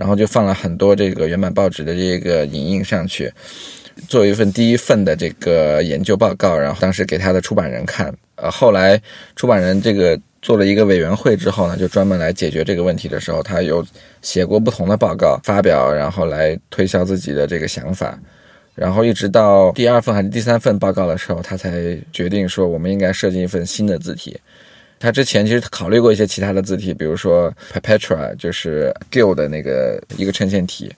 [0.00, 3.30] 然后就放了很多这个原版报纸的这个影印上去，
[4.08, 8.98] 做一份第一份的这个研究报告，然后当时给他的出版人看，呃，后来
[9.36, 13.86] 出版人这个做了一个委员会之后呢，就专门来解决这个问题的时候，他有
[14.22, 18.18] 写过不同的报告发表，然后来推销自己的这个想法。
[18.74, 24.34] 然后一直到第二份还是第三份报告的时候，他才决定说我们应该设计一份新的字体。
[25.00, 30.94] 他之前其实考虑过一些其他的字体，比如说 Perpetua，就是 Gill 的那个一个衬线体，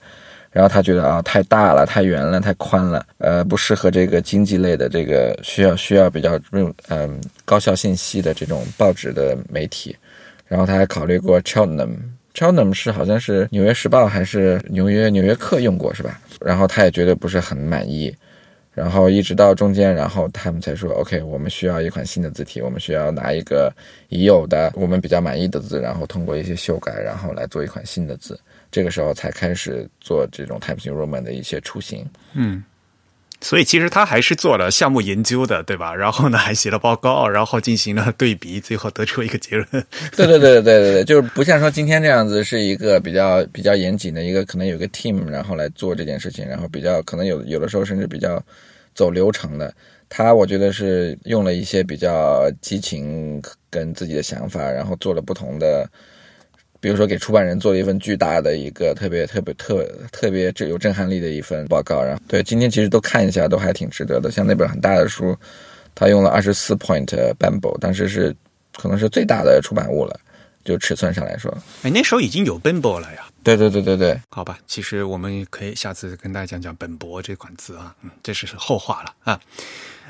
[0.51, 9.95] 然后他觉得啊太大了、太圆了、太宽了，呃，不适合这个经济类的这个需要需要比较用嗯、高效信息的这种报纸的媒体。
[10.45, 11.95] 然后他还考虑过 Cheltenham。
[12.35, 16.19] Cheltenham 是好像是《纽约时报》还是纽约《纽约客》用过是吧？
[16.41, 18.13] 然后他也觉得不是很满意，
[18.73, 23.71] 然后一直到中间，然后他们才说，OK，我们需要一款新的字体，我们需要拿一个
[24.09, 28.39] 已有的我们比较满意的字，然后通过一些修改，然后来做一款新的字。
[28.71, 32.03] 这个时候才开始做这种 Times New Roman 的一些雏形。
[32.33, 32.63] 嗯，
[33.43, 35.93] 所以其实他还是做了项目研究的，对吧？
[35.93, 39.67] 然后呢，还写了报告，然后进行了对比，最后得出一个结论。
[40.15, 48.41] 对对对对对对，就是不像说今天这样子是一个比较比较严谨的一个，可能有个 team 然后来做这件事情，然后比较可能有有的时候甚至比较
[48.95, 49.73] 走流程的。
[50.07, 55.85] 他我觉得是用了一些比较激情跟自己的想法，然后做了不同的。
[56.83, 64.29] 比如说，给出版人做了一份巨大的一个特别特别特特别有震撼力的一份报告，然后对今天其实都看一下，都还挺值得的。
[64.29, 65.33] 像那本很大的书，
[65.95, 67.05] 他用了二十四 point
[67.39, 68.35] Bamboo，当时是
[68.75, 70.19] 可能是最大的出版物了，
[70.65, 71.49] 就尺寸上来说。
[71.83, 73.29] 哎，那时候已经有 Bambo 了呀。
[73.43, 79.39] 对对对对对，好吧，其实我们可以下次跟大家讲讲本博这款字啊，嗯，这是后话了啊。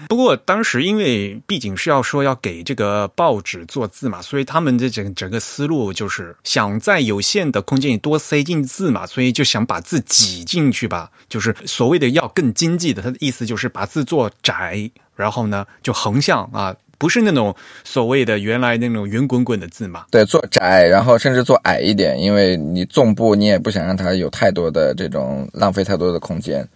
[0.10, 13.02] 不过当时因为毕竟是要说要给这个报纸做字嘛，所以他们的整整个思路就是想在有限的空间里多塞进字嘛，所以就想把字挤进去吧，就是所谓的要更经济的。
[13.02, 20.06] 他的意思就是把字做窄，然后呢就横向啊，不是那种所谓的原来那种圆滚滚的字嘛。
[20.12, 26.68] 对，做窄，然后甚至做矮一点，因为你纵部你也不想让它有太多的这种浪费太多的空间。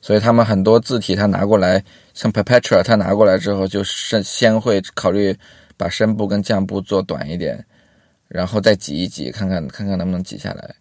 [0.00, 1.82] 所以他们很多字体，他拿过来，
[2.18, 5.36] 像 Perpetua，他拿过来之后，就是先会考虑
[5.76, 7.64] 把声部跟降部做短一点，
[8.26, 10.74] 然后再挤一挤，看看看看能不能挤下来。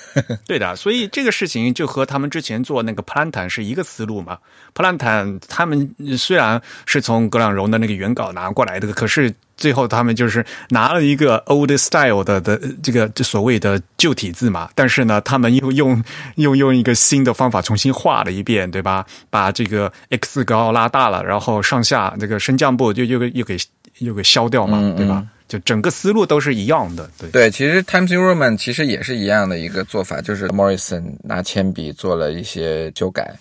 [0.48, 4.38] 对的，所以这个事情就和他们之前做那个 Plantan 是一个思路嘛。
[4.74, 14.70] Plantan 他们虽然是从格朗荣的那个原稿拿过来的，可是最后他们就是拿了一个 old style 的的这个所谓的旧体字嘛。
[14.74, 16.02] 但是呢，他们又用
[16.36, 19.04] 又用一个新的方法重新画了一遍，对吧？
[19.28, 23.58] 把这个 x 高拉大了，然后上下这个升降部就又又给
[23.98, 25.26] 又给消掉嘛，对吧？
[25.48, 33.34] 就整个思路都是一样的，对对，其实 Times New Roman 其实也是一样的一个做法，就是 Morrison 拿铅笔做了一些修改，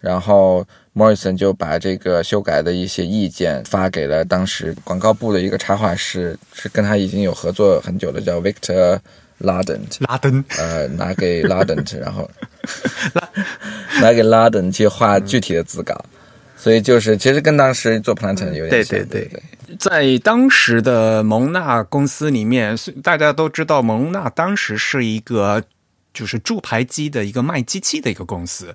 [0.00, 9.00] 然后 Morrison 就把这个修改的一些意见发给了当时广告部的一个插画师，是跟他已经有合作很久的，叫 Victor
[9.40, 12.30] Lardent 拉登，呃，拿给 Lardent， 然后
[14.00, 16.04] 拿给 Lardent 去画具体的字稿。
[16.56, 18.98] 所以就是，其实跟当时做 Plantain 有点像。
[18.98, 25.62] 对对对，在当时的蒙纳公司里面，大家都知道蒙纳当时是一个
[26.14, 28.74] 就是铸牌机的一个卖机器的一个公司。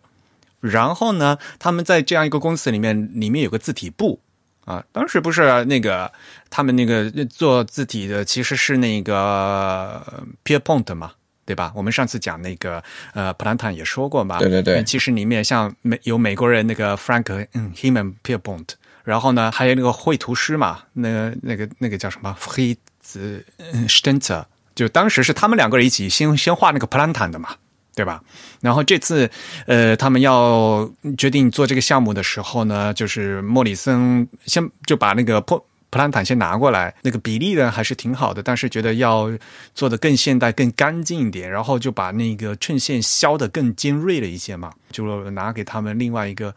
[0.60, 4.20] 然后呢，他们在这样一个公司里面，里面有个字体部
[4.66, 4.84] 啊。
[4.92, 6.12] 当时不是那个
[6.50, 11.14] 他们那个做字体的，其实是那个 Pierpont 嘛。
[11.46, 11.72] 对吧？
[11.74, 12.84] 我们上次讲那个
[13.16, 14.38] 呃，普兰坦也说过嘛。
[14.38, 14.84] 对对对。
[14.84, 18.68] 其实里面像美有美国人那个 Frank 嗯 h i m a n Pierpont，
[19.04, 23.44] 然后呢还有那个绘图师嘛，那个那个那个叫什么黑子
[23.88, 24.46] Stenzer，
[24.76, 27.56] 就当时是他们两个人一起先先画那个普兰坦的嘛，
[28.00, 28.24] 对吧？
[28.62, 29.30] 然后这次
[29.66, 35.62] 呃，他们要决定做这个项目的时候呢，就是莫里森先就把那个破。
[35.92, 39.28] 普兰坦先拿过来，那个比例呢还是挺好的，但是觉得要
[39.74, 46.54] 做的更现代、更干净一点，然后就把那个衬线削的更尖锐了一些嘛，就拿给他们另外一个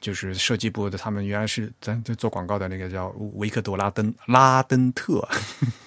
[0.00, 5.28] 就是设计部的，他们原来是咱做广告的那个叫维克多拉登拉登特。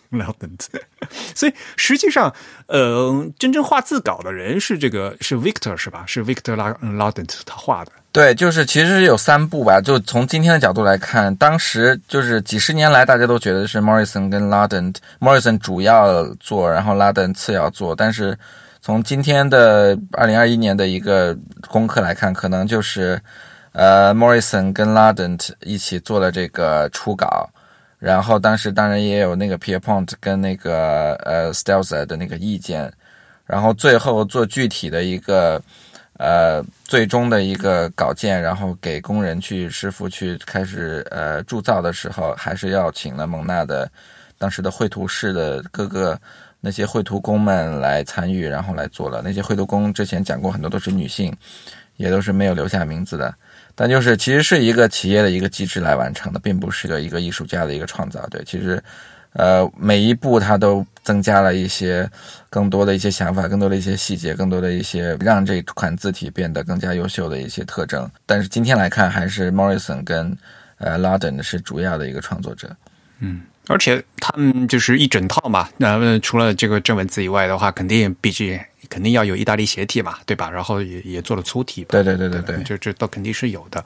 [0.09, 0.79] 拉登特，
[1.35, 2.33] 所以实际上，
[2.67, 6.03] 呃，真正画字稿的人是这个是 Victor 是吧？
[6.07, 7.91] 是 Victor 拉拉登特他画的。
[8.11, 9.79] 对，就是其实有三部吧。
[9.79, 17.95] 就从今天的角度来看，当时就是几十年来大家都觉得是 Morrison 跟 Laden，Morrison 主要做，然后 Laden 次要做。
[17.95, 18.35] 但是
[18.81, 23.21] 从今天的二零二一年的一个功课来看，可能就是
[23.73, 27.47] 呃 Morrison 跟 Laden 一起做了这个初稿。
[27.99, 32.91] 然后当时当然也有那个 Pierpont 跟那个呃 Stelzer 的那个意见，
[33.45, 35.61] 然后最后做具体的一个
[36.17, 43.91] 呃最终的一个稿件，然后给工人去师傅去开始呃铸造的时候，还是要请了蒙纳的
[44.37, 46.17] 当时的绘图室的各个
[46.61, 49.21] 那些绘图工们来参与，然后来做了。
[49.21, 51.35] 那些绘图工之前讲过很多都是女性，
[51.97, 53.35] 也都是没有留下名字的。
[53.79, 58.27] 但就是其实是一个企业的一个机制来完成的，并不是个一个艺术家的一个创造。
[58.29, 58.83] 对，其实，
[59.31, 62.05] 呃，每一步它都增加了一些
[62.49, 68.11] 更多的一些想法，更多的一些细节，更多的一些让这款字体变得更加优秀的一些特征。
[68.25, 70.37] 但是今天来看，还是 Morrison 跟
[70.77, 72.75] 呃 Laden 是主要的一个创作者。
[73.19, 73.43] 嗯。
[73.69, 80.49] 而且他们就是一整套嘛，那除了这个正文字以外的话，肯定毕竟肯定要有意大利斜体嘛，对吧？
[80.49, 83.85] 然后也也做了粗体，对对对对对，这这都肯定是有的。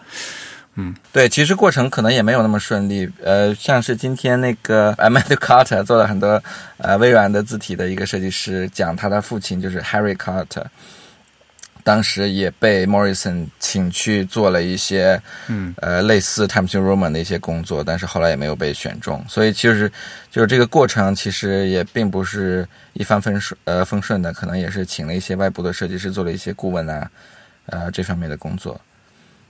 [0.76, 3.08] 嗯，对，其实过程可能也没有那么顺利。
[3.22, 6.42] 呃，像是今天那个 Matthew Carter 做了很多
[6.78, 10.64] 呃微软的字体的一个设计师，讲他的父亲就是 Harry Carter，
[11.84, 19.24] 当时也被 Morrison 请去做了一些嗯呃类似 Times New Roman 的一些工作，但是后来也没有被选中。
[19.28, 19.92] 所以其实
[20.32, 27.12] 就是这个过程其实也并不是一帆风顺呃风顺的，可能也是请了一些外部的设计师做了一些顾问啊
[27.66, 28.80] 呃这方面的工作。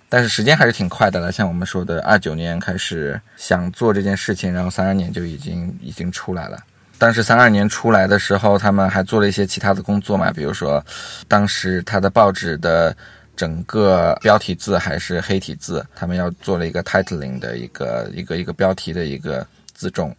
[0.10, 6.58] 但是时间还是挺快的了，像我们说的，二九年开始想做这件事情，然后三二年就已经已经出来了。
[7.04, 10.82] 但是三二年出来的时候，他们还做了一些其他的工作嘛，比如说，
[11.28, 12.96] 当时他的报纸的
[13.36, 20.16] 整个标题字还是黑体字，他们要做了一个 titling 的一个一个一个标题的一个字重，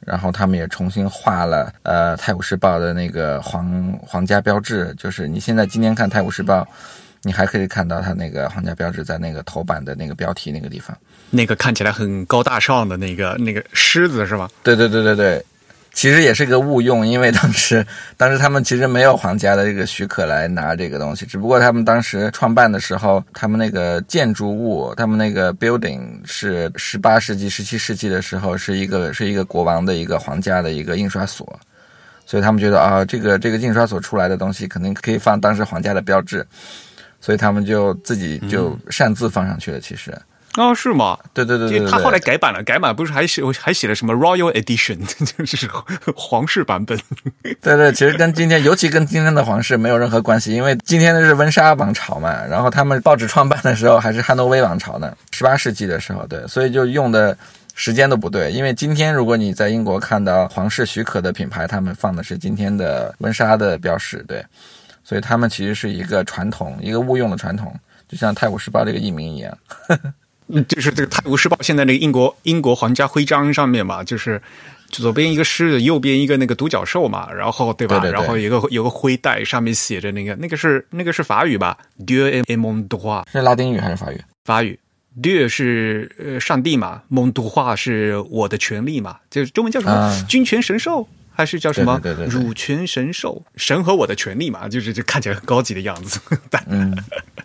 [0.00, 6.62] 然后他们也重新画了呃《泰晤士报》的那个皇皇家标志，就是你现在今天看《泰晤士报》。
[7.22, 10.96] 你还可以看到它那个皇家标志在那个头版的那个标题那个地方，
[11.28, 14.48] 那个看起来很高大上的那个那个狮子是吧？
[14.62, 15.44] 对对对对对，
[15.92, 17.84] 其实也是个误用，因为当时
[18.16, 31.60] 当时他们其实没有皇家的这个许可来拿这个东西，只不过他们当时创办的时候，他们那个建筑物，他们那个 building 是十八世纪、十七世纪的时候是一个是一个国王的一个皇家的一个印刷所，
[32.24, 36.46] 所以他们觉得啊，这个这个印刷所出来的东西肯定可以放当时皇家的标志。
[37.22, 39.78] 所以他们就自己就擅自放上去了。
[39.78, 40.10] 其实，
[40.60, 41.18] 哦，是吗？
[41.32, 44.98] 对对对对，他后来改版了，改版不是还写还写了什么 Royal Edition，
[45.38, 45.66] 就是
[46.14, 46.98] 皇室版本。
[47.62, 52.44] 对对，其实跟今天，尤其跟今天的皇室没有任何关系，因为今天的是温莎王朝嘛。
[52.46, 57.36] 然后他们报纸创办的时候还是汉诺威王朝呢，十八世纪的时候，对，所以就用的
[57.74, 58.52] 时间都不对。
[58.52, 64.44] 因为今天如果你在英国看到皇室许可的品牌，他们放的是今天的温莎的标识，对。
[65.02, 67.74] 所以他们其实是一个传统，一个误用的传统，
[68.08, 69.58] 就像《泰晤士报》这个译名一样。
[70.68, 74.40] 就是这个《泰晤士报》现在那个英国英国皇家徽章上面嘛，就是
[74.88, 77.98] 左边一个狮子，右边一个那个独角兽嘛，然后对吧？
[77.98, 84.20] 对对然后有个有个徽带，上面写着那个那个是那个是法语吧？Dieu est mon droit，是拉丁语还是法语？
[84.44, 84.78] 法语。
[85.20, 90.24] Dieu 是呃上帝嘛，mon droit 是我的权利嘛，就是中文叫什么？
[90.28, 91.06] 君权神授。
[91.40, 91.98] 还是叫什么
[92.28, 96.20] 乳权神兽，神和我的权利嘛，就是就看起来很高级的样子。
[96.68, 96.94] 嗯，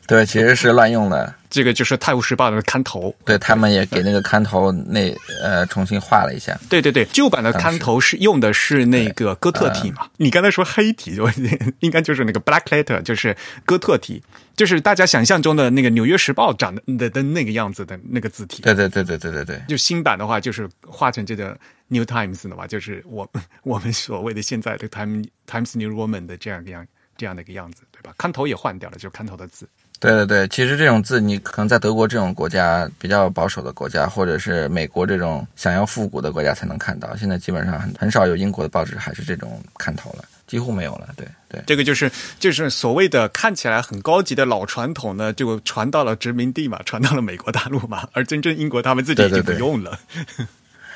[0.05, 1.33] 对，其实是乱用的。
[1.49, 6.59] 这个就是《泰晤士报》的刊头，对他们也给那个刊头那呃重新画了一下。
[6.67, 10.09] 对对对，旧版的刊头是用的是那个哥特体嘛？
[10.17, 11.17] 你刚才说黑体，
[11.79, 14.21] 应该就是那个 black letter，就是哥特体，
[14.57, 18.61] 就是大家想象中的那个《纽约时报》长的的的那个样子的那个字体。
[18.61, 19.61] 对对对对对对对。
[19.69, 23.29] 就新版的话，就是画成这个 New Times 的嘛，就是我
[23.63, 26.85] 我们所谓的现在的 Times Times New Roman 的这样一样
[27.17, 28.13] 这样的一个样子，对吧？
[28.17, 29.67] 刊头也换掉了，就是刊头的字。
[29.97, 37.15] 对对对，其实这种字你可能在德国这种国家比较保守的国家，或者是美国这种想要复古的国家才能看到。
[37.15, 41.07] 现在基本上很很少有英国的报纸还是这种看头了，几乎没有了。
[41.15, 49.97] 对对，这个就是就是所谓的看起来很高级的老传统呢，就传到了殖民地嘛，传到了美国大陆嘛，而真正英国他们自己已经不用了。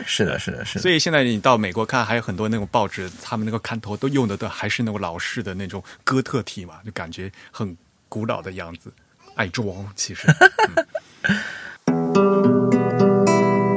[0.06, 0.82] 是的，是的，是的。
[0.82, 7.76] 所以现在你到美国看，还有很多那种报纸，他们那个看头都用的都还是那种老式的那种哥特体嘛，就感觉很
[8.08, 8.92] 古老的样子。
[9.36, 10.28] 爱装，其实。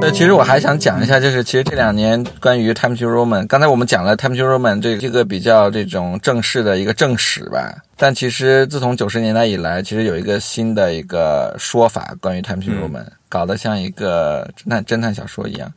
[0.01, 7.73] 呃， 其实我还想讲一下，就是其实这两年关于 Times New Roman，刚才我们讲了 Times New Roman 这这个比较这种正式的一个正史吧。
[7.97, 15.73] 但其实自从九十年代以来，其实有一个新的一个说法，关于 Times New Roman，搞得像一个侦探侦探小说一样。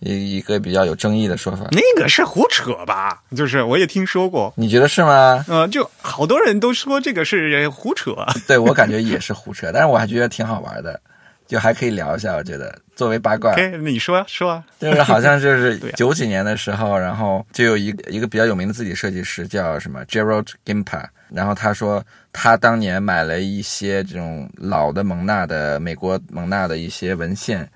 [0.00, 3.22] 一一个比较有争议的说法，那个是胡扯吧？
[3.34, 5.44] 就是我也听说过，你觉得是吗？
[5.48, 8.14] 呃，就好多人都说这个是胡扯，
[8.46, 11.00] 对我感觉也是胡扯，但是我还觉得挺好玩的，
[11.46, 12.34] 就还可以聊一下。
[12.36, 22.04] 我觉得作为八卦，你说说啊，就是好像就是 九几年的时候，然后就有一一个比较有名的字体设计师叫什么 Gerald Gimpa，然后他说
[22.34, 27.66] 他当年买了一些这种老的蒙纳的美国蒙纳的一些文献。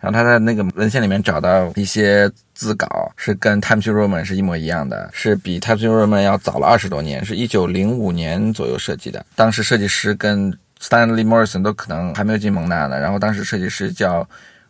[0.00, 9.24] 然后他在那个文献里面找到一些字稿，是跟 Times Roman 是一模一样的，是比 Times Roman 要早了二十多年，是一九零五年左右设计的。
[9.36, 12.98] 当时设计师跟 Stanley Morrison 都可能还没有进蒙纳呢。
[12.98, 14.26] 然后当时设计师叫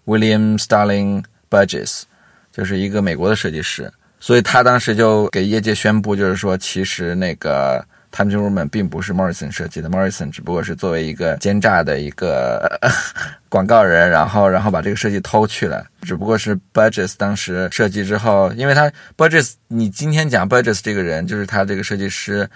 [0.06, 2.02] William Starling Burgess，
[2.50, 12.78] 就是一个美国的设计师，所以他当时就给业界宣布，就是说其实那个他们入门并不是 Morrison 设计的，Morrison 只不过是作为一个奸诈的一个
[13.48, 15.86] 广告人，然后然后把这个设计偷去了。
[16.02, 22.48] 只不过是 Burgess 当时设计之后，因为他 Burgess，你今天讲 Burgess 这个人，就是他这个设计师。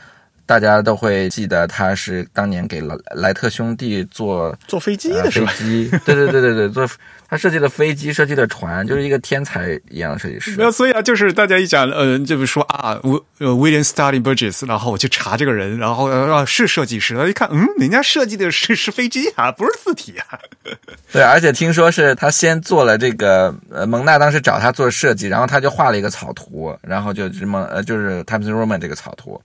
[0.46, 5.50] 大家都会记得他是当年给莱莱特兄弟做坐飞机的是吧？
[5.52, 6.86] 飞机，对对对对对，做
[7.28, 10.54] 他设计的飞机，设计的船，就是一个天才一样的设计师。
[10.56, 13.00] 没有，所以啊，就是大家一讲，呃，就是说啊，
[13.38, 20.38] 呃，William Starling Burgess，然后我去查这个人，然后啊是设计师，一看，嗯，人家设计的是是飞机啊， 不是字体啊。
[21.10, 29.40] 对，而且听说是他先做了这个，呃，蒙娜当时找他做设计，然后他就画了一个草图，然后就这么呃，就是 Times Roman 这个草图。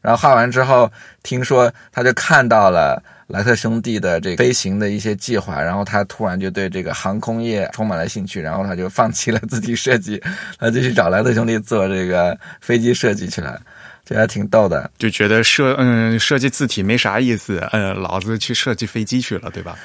[0.00, 0.90] 然后画完之后，
[1.22, 10.20] 听说他就看到了莱特兄弟的这个飞行的一些计划，然后他突然就对这个航空业充满了兴趣，然后他就放弃了自己设计，
[10.58, 13.60] 他就去找莱特兄弟做这个飞机设计去了，
[14.04, 14.90] 这还挺逗的。
[14.98, 19.76] 就觉得设嗯设计字体没啥意思，嗯，老子去设计飞机去了，对吧？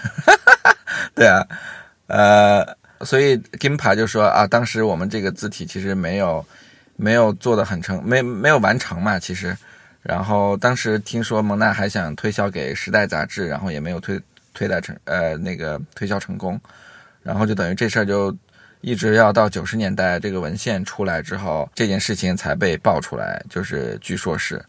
[1.13, 1.45] 对啊，
[2.07, 2.65] 呃，
[3.01, 6.45] 所以 Gimpa 就说啊，当时我们这个字体其实没有
[6.95, 9.55] 没有做的很成，没没有完成嘛，其实。
[10.07, 14.21] 然后当时听说蒙娜还想推销给《时代》杂志，然后也没有推
[14.53, 16.61] 推带成呃那个推销成功，
[17.23, 18.31] 然后就等于这事儿就
[18.81, 24.63] 一直要到九十年代这个文献出来之后，这件事情才被爆出来，就是据说是，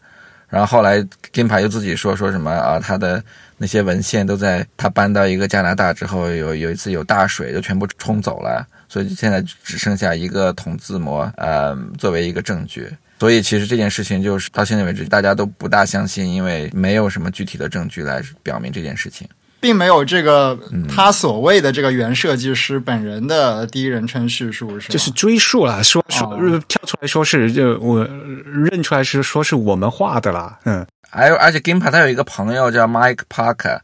[0.49, 3.23] 然后后来金牌又自己说说什么啊，他的
[3.57, 12.91] 那些文献都在他搬到一个加拿大之后，有有一次有大水就全部冲走了，所以现在只剩下一个筒字模呃作为一个证据。
[13.19, 19.27] 所以其实这件事情就是到现在为止，大家都不大相信，因为没有什么具体的证据来表明这件事情，
[19.59, 20.57] 并没有这个
[20.87, 26.27] 他所谓的这个原设计师本人的第一人称叙述，是就是追溯了，说说
[26.67, 28.07] 跳出来说是就我
[28.45, 33.79] 认出来是说是我们画的啦，嗯，还有而且 Gimpa 他有一个朋友叫 Mike Parker，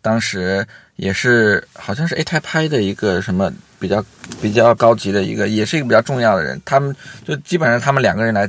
[0.00, 0.66] 当时
[0.96, 3.52] 也是好像是 A 台拍的一个什么。
[3.82, 4.04] 比较
[4.40, 6.60] 比较高级的一个，也是一个比较重要的人。
[6.64, 6.94] 他们
[7.26, 8.48] 就基本上他们两个人来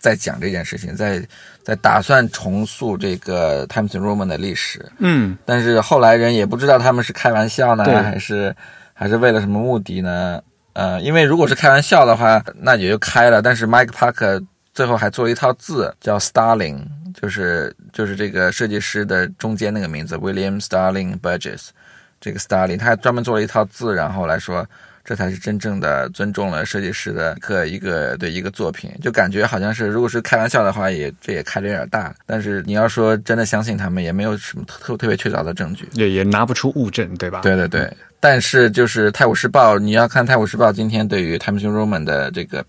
[0.00, 1.22] 在讲这件事情，在
[1.62, 4.90] 在打算重塑这个 Times Roman 的历史。
[4.98, 8.56] 嗯，但是后来人也不知道他们是开玩笑呢，还是
[8.94, 10.42] 还是为了什么目的呢？
[10.72, 13.42] 呃，因为如果是开玩笑的话，那也就开了。
[13.42, 14.42] 但是 Mike Parker
[14.72, 16.80] 最后还做了一套字，叫 Starling，
[17.20, 21.68] 就是就是这个设计师的中间那个名字 William Starling Burgess。
[22.22, 24.64] 这个 Starling，他还专门做了一套字，然后来说，
[25.04, 32.14] 这才是真正的尊重了设计师的一个一个对一个作品，就感觉好像是，如果是开玩笑的话，也这也开的有点大。
[32.24, 37.40] 但是你要说真的相信他们，也没有什么特特别确凿的证据，也也拿不出物证，对吧？
[37.42, 37.92] 对对对。
[38.20, 42.64] 但是就是《泰晤士报》，你要看《泰晤士报》今天对于 Times New Roman 的这个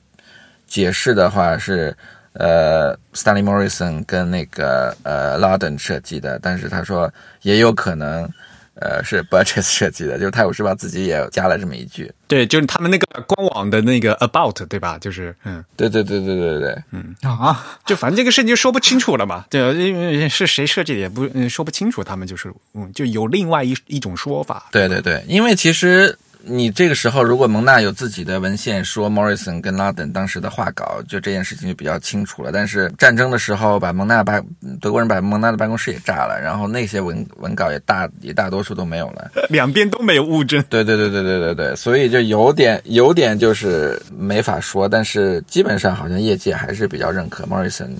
[0.65, 1.95] 解释的话，是
[2.33, 8.27] 呃，Stanley Morrison 跟那个呃 Laden 设计的，但是他说也有可能。
[8.75, 12.11] 呃，是 Burgess 设计的，就是泰晤士报自己也加了这么一句。
[12.27, 14.97] 对，就是他们那个官网的那个 About，对吧？
[14.97, 19.45] 就是，嗯，对对对对对对，嗯啊，就反正这个事情说不清楚了嘛。
[19.49, 24.67] 对，因为是谁设计的也不说不清楚，他们就是，嗯，就有另外一一种说法。
[24.71, 26.17] 对对对，因为其实。
[26.45, 32.51] 你这个时候，如果蒙娜有自己的文献说 Morrison 跟拉登当时的画稿，就这件事情就比较清楚了。
[32.51, 34.43] 但是战争的时候，把蒙娜办
[34.81, 40.61] 德国人把蒙娜的办公室也炸了，然后那些文文稿也大也大多数都没有了， 两边都没有物证。
[40.69, 44.89] 对对对对对对对，所以就有点有点就是没法说。
[44.89, 47.91] 但是基本上好像业界还是比较认可 Morrison，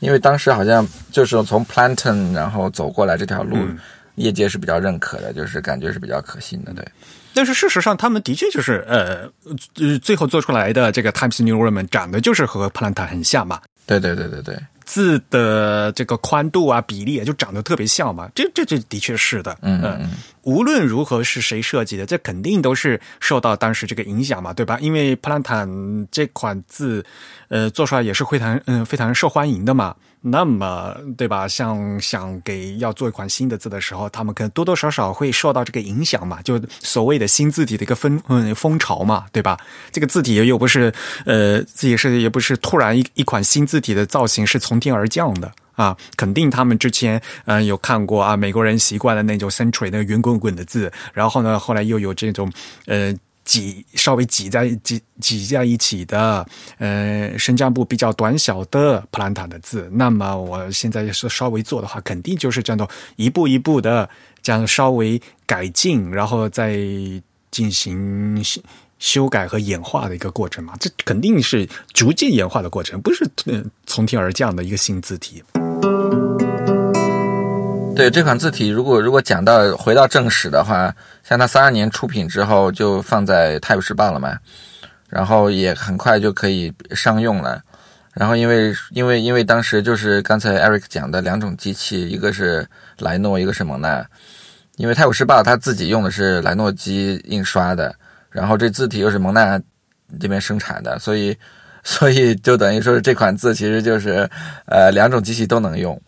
[0.00, 3.56] 因为当时好像就是从 Planton 然后走过来这条路，
[4.16, 6.84] 业界是比较认可的，就是感觉是比较可信的，对。
[7.38, 9.30] 但是事实上，他们的确就是呃，
[10.00, 13.60] 最后做出来的这个 Times New Roman 长得就是和 p l a n t a 很像嘛。
[13.86, 18.28] 对对对对对，字的这个宽度啊、比例啊，就长得特别像嘛。
[18.34, 19.56] 这这这的确是的。
[19.62, 20.10] 嗯嗯。
[20.42, 24.76] 无论如何是谁设计的，这肯定都是受到当时这个影响嘛，对吧？
[24.80, 27.06] 因为 p l a n t a 这款字，
[27.50, 29.94] 呃，做出来也是非常嗯非常受欢迎的嘛。
[30.20, 31.46] 那么，对吧？
[31.46, 39.58] 像想给要做一款新的字的时候，他们可能多多少少会受到这个影响嘛，就所谓的新字体的一个风嗯风潮嘛，对吧？
[39.92, 40.92] 这个字体又不是
[41.24, 52.52] 呃，自己是也不是突然一一款新字体的造型是从天而降的啊，肯定他们之前嗯有看过啊，美国人习惯了那种 century 那个圆滚滚的字，然后呢，后来又有这种
[52.86, 53.14] 呃。
[53.48, 56.46] 挤稍微挤在挤挤在一起的，
[56.76, 62.86] 呃，升降部比较短小的 p l a n t a 的字，那么我现在是稍微做的话，肯定就是这样的，
[63.16, 64.06] 一步一步的
[64.42, 66.76] 这样稍微改进，然后再
[67.50, 68.44] 进行
[68.98, 73.26] 修改和演化的一个过程嘛，这肯定是逐渐演化的过程，不是
[73.86, 75.42] 从天而降的一个新字体。
[77.98, 80.94] 对这款字体，如果如果讲到回到正史的话，
[81.24, 84.38] 像它三二年出品之后就放在《泰晤士报》了嘛，
[85.08, 87.60] 然后也很快就可以商用了。
[88.14, 92.64] 然后因为因为因为当时就是刚才 Eric 讲的两种机器，一个是
[93.00, 94.06] 莱诺，一个是蒙纳。
[94.76, 97.92] 因为《泰晤士报》它自己用的是莱诺机印刷的，
[98.30, 99.60] 然后这字体又是蒙纳
[100.20, 101.36] 这边生产的，所以
[101.82, 104.30] 所以就等于说是这款字其实就是
[104.66, 106.00] 呃两种机器都能用。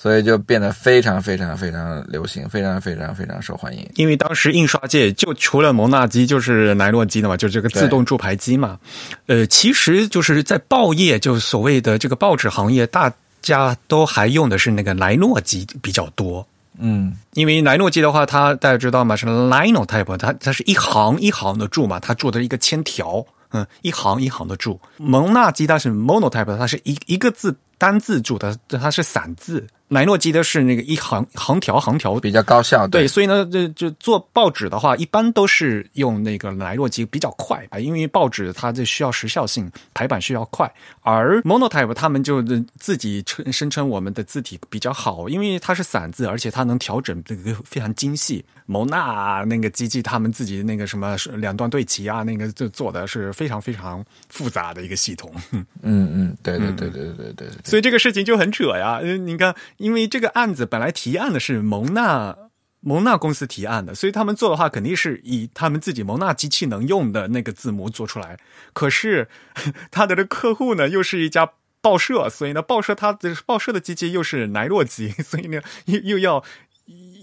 [0.00, 3.86] 所以就变得非常非常非常流行，非常非常非常受欢迎。
[3.96, 8.78] 因为当时印刷界就除了蒙纳机就是莱诺机的嘛，就这个自动铸牌机嘛。
[9.26, 16.46] 呃，其实就是在报业，就所谓的这个报纸行业，大家都还用的是那个莱诺机比较多。
[16.78, 19.14] 嗯，因为莱诺机的话，它大家知道吗？
[19.14, 23.22] 是 Linotype，它它是一行一行的铸嘛，它铸的一个铅条，
[23.52, 24.80] 嗯，一行一行的铸。
[24.96, 29.66] 蒙纳机它是 Monotype，它是一一个字单字铸的，它是散字。
[29.90, 40.72] 莱诺基的是那个一行行条行条比较高效，对，所以呢，就就做报纸的话，一般都是用那个莱诺基比较快啊，因为报纸它这需要时效性，排版需要快。
[41.02, 42.40] 而 Monotype 他们就
[42.78, 48.44] 自己称声称我们的字体比较好，因为它是散字，而且它能调整这个非常精细。
[48.66, 55.28] 蒙纳那个机器，他们自己那个什么两段对齐啊，那个就做的是非常非常复杂的一个系统。
[55.50, 57.48] 嗯嗯，对对对对对对。
[57.64, 59.52] 所以这个事情就很扯呀，你看。
[59.80, 62.36] 因为这个案子本来提案的是蒙纳
[62.80, 68.38] 蒙纳公司提案的，所以他们做的话肯定是以他们自己蒙纳机器能用的那个字母做出来。
[68.74, 69.28] 可是
[69.90, 76.44] 他的这客户呢又是一家报社，所以呢报社他的报社的机器又是莱诺机，所以呢又 又要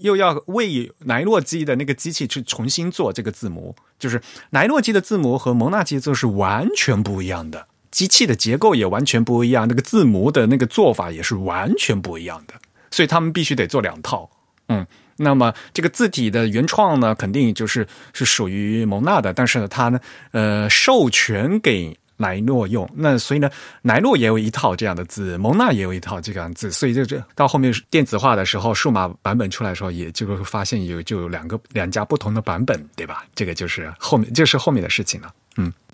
[0.02, 7.68] 又要为莱诺机的那个机器去重新做这个字母，就是莱诺机的字母和蒙纳机就是完全不一样的。
[7.90, 12.54] 机器的结构也完全不一样，那个字母的那个做法也是完全不一样的，
[12.90, 14.30] 所以他们必须得做两套。
[14.68, 14.86] 嗯，
[15.16, 19.98] 那么这个字体的原创呢，肯定就是是属于蒙纳的，但是呢，它呢，
[20.32, 22.86] 呃，授权给莱诺用。
[22.94, 23.48] 那所以呢，
[23.82, 33.24] 莱诺也有一套这样的字，蒙纳也有一套这样字，所以就这到后面电子化的时候，数码版本出来的时候，也就发现有就有两个两家不同的版本，对吧？
[33.34, 35.32] 这个就是后面，这是后面的事情了。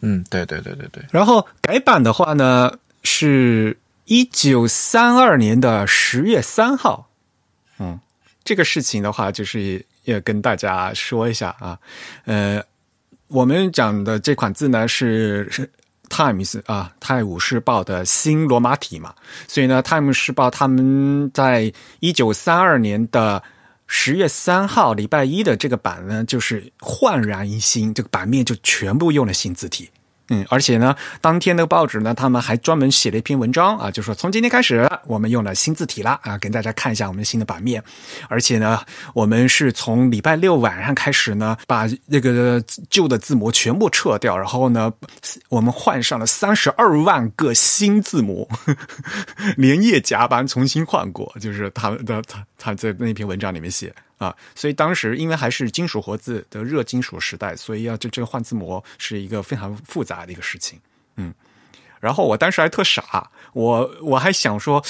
[0.05, 1.03] 嗯嗯，对对对对对。
[1.11, 2.71] 然后改版的话呢，
[3.03, 7.09] 是一九三二年的十月三号。
[7.79, 7.99] 嗯，
[8.45, 11.79] 这个事情的话，就是要跟大家说一下啊。
[12.25, 12.63] 呃，
[13.29, 15.69] 我们讲的这款字呢是是
[16.11, 19.15] Times 啊，《泰晤士报》的新罗马体嘛，
[19.49, 23.43] 所以呢，《泰晤士报》他们在一九三二年的。
[23.87, 29.91] 十月三号，礼拜一的这个版呢，就是焕然一新，这个版面就全部用了新字体。
[30.29, 37.83] 嗯，而且呢，当天的报纸呢，他们还专门写了一篇文章啊，就说从今天开始，我们用了新字体啦啊，给大家看一下我们新的版面。
[38.29, 38.81] 而且呢，
[39.13, 44.93] 我们是从礼拜六晚上开始呢，把那个旧的字母全部撤掉，然后呢，
[45.51, 48.49] 我们换上了三十二万个新字母，
[49.59, 53.95] 连夜加班重新换过，就是他的他他在那篇文章里面写。
[54.19, 60.79] 啊，所以当时因为还是金属活字的热金属时代，所以要这这个换字模是一个非常复杂的一个事情。
[61.17, 61.35] 嗯，
[62.01, 64.83] 然后我当时还特傻，我我还想说，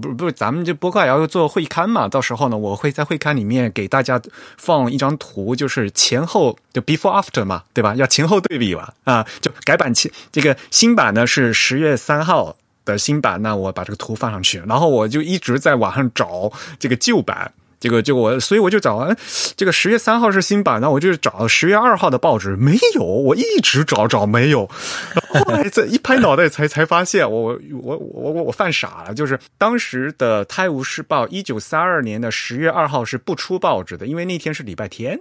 [0.00, 4.20] 不不咱们这播客也要做会刊嘛，到时候呢，我会在会刊里面给大家
[4.56, 7.94] 放一张图，就是前后就 before after 嘛，对吧？
[7.94, 17.52] 要前后对比嘛，啊，就改版期这个新版呢是十月三号的新版，那我把这个图放上去，然后我就一直在网上找这个旧版。
[17.80, 19.16] 这个就我，所以我就找完，
[19.56, 35.18] 这个十月三号是新版的，我就找十月二号的报纸，没有，我一直找找没有，后来这一拍脑袋才才发现，我我我我我犯傻了，就是当时的《泰晤士报》一九三二年的十月二号是不出报纸的，因为那天是礼拜天。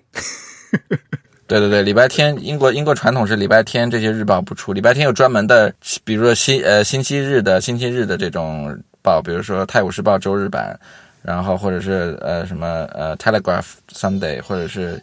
[1.48, 10.78] 对对对，礼拜天，英国英国传统是礼拜天这些日报不出，礼拜天有专门的，比如说星呃星期日的星期日的这种报，比如说《泰晤士报》周日版。
[11.22, 15.02] 然后或者是呃什么呃 Telegraph Sunday，或者是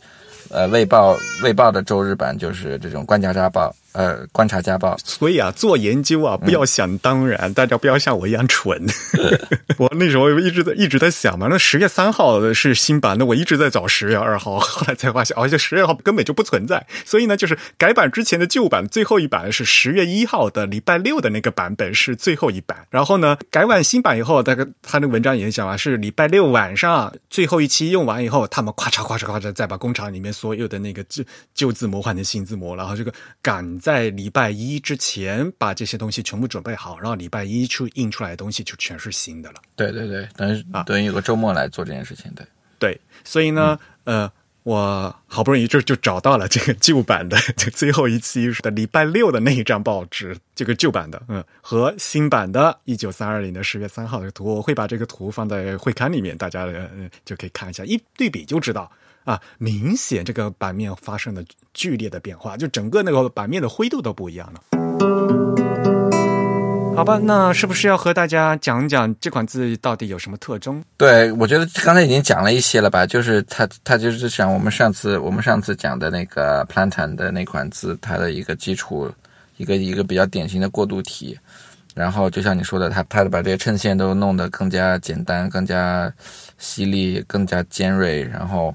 [0.51, 3.75] 呃卫报卫报的周日版，就是这种官家家报。
[3.97, 4.95] 呃，观察家报。
[5.03, 8.85] 所以啊，做研究啊，不要想当然，大家不要像我一样蠢。
[9.79, 16.87] 我那时候一直在一直在想嘛，那十月三号的是新版，那我一直在找十月二号， 后来才发现，哦，这十月二号根本就不存在。
[17.07, 22.77] 所以呢，就是改版之前的旧版最后一版是十月一号的礼拜六的那个版本是最后一版。
[22.91, 31.25] 然后呢，改完新版以后，大概他那文章也讲啊，是礼拜六晚上最后一期用完以后，他们咵嚓咵嚓咵嚓再把工厂里面所有的那个旧
[31.55, 33.67] 旧字模换成新字模，然后这个赶。
[33.87, 39.63] 在礼拜一之前把这些东西全部准备好，然后礼拜一出印出来的东西就全是新的了。
[39.77, 42.45] 对对对，等于啊等于有个周末来做这件事情，对。
[42.81, 44.29] 对，所以呢，呃，
[44.67, 58.91] 我好不容易就就找到了这个旧版的， 这最后一期的礼拜六的那一张报纸，这个旧版的，嗯，和新版的一九三二年的十月三号的图，我会把这个图放在会刊里面，大家呃就可以看一下，一对比就知道
[59.23, 64.76] 啊，明显这个版面发生了剧烈的变化，就整个那个版面的灰度都不一样了。
[66.97, 70.83] 好吧，那是不是要和大家讲讲这款字到底有什么特征？
[70.97, 79.13] 对，我觉得刚才已经讲了一些了吧，就是它它就是像我们上次我们上次讲的那个 plantain 的那款字，它的一个基础，
[79.59, 81.39] 一个一个比较典型的过渡体。
[81.95, 86.13] 然后就像你说的，它它把这些衬线都弄得更加简单、更加
[86.59, 88.75] 犀利、更加尖锐，然后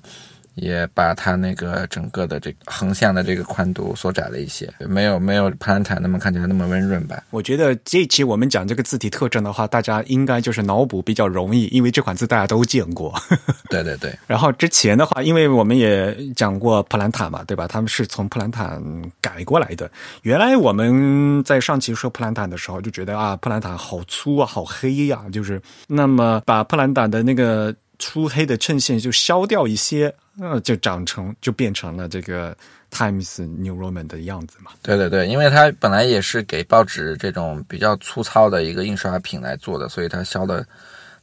[0.61, 7.23] 也把它那个整个的这个横向的这个宽度缩窄了一些，没有没有 plantain 那么看起来那么温润吧。
[7.31, 13.11] 我觉得这一期我们讲这个字体特征的话，大家应该就是脑补比较容易，因为这款字大家都见过。
[13.69, 17.67] 对对对，然后之前的话，因为我们也讲过普兰坦嘛，对吧？
[17.67, 18.79] 他们是从普兰坦
[19.19, 19.89] 改过来的。
[20.21, 32.57] 原来我们在上期说普兰坦的时候，就觉得啊，普兰坦好粗啊，好黑呀、就是那么把普兰坦的那个粗黑的衬线就削掉一些，呃，就长成就变成了这个
[32.89, 34.71] Times New Roman 的样子嘛。
[34.81, 40.65] 对对对，因为它本来也是给报纸这种比较粗糙的一个印刷品来做的，所以它削的，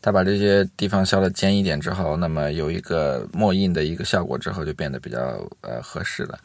[0.01, 5.19] 它把这些地方削的尖一点之后，那么有一个墨印的一个效果之后，就变得比较
[5.63, 6.39] 呃合适了。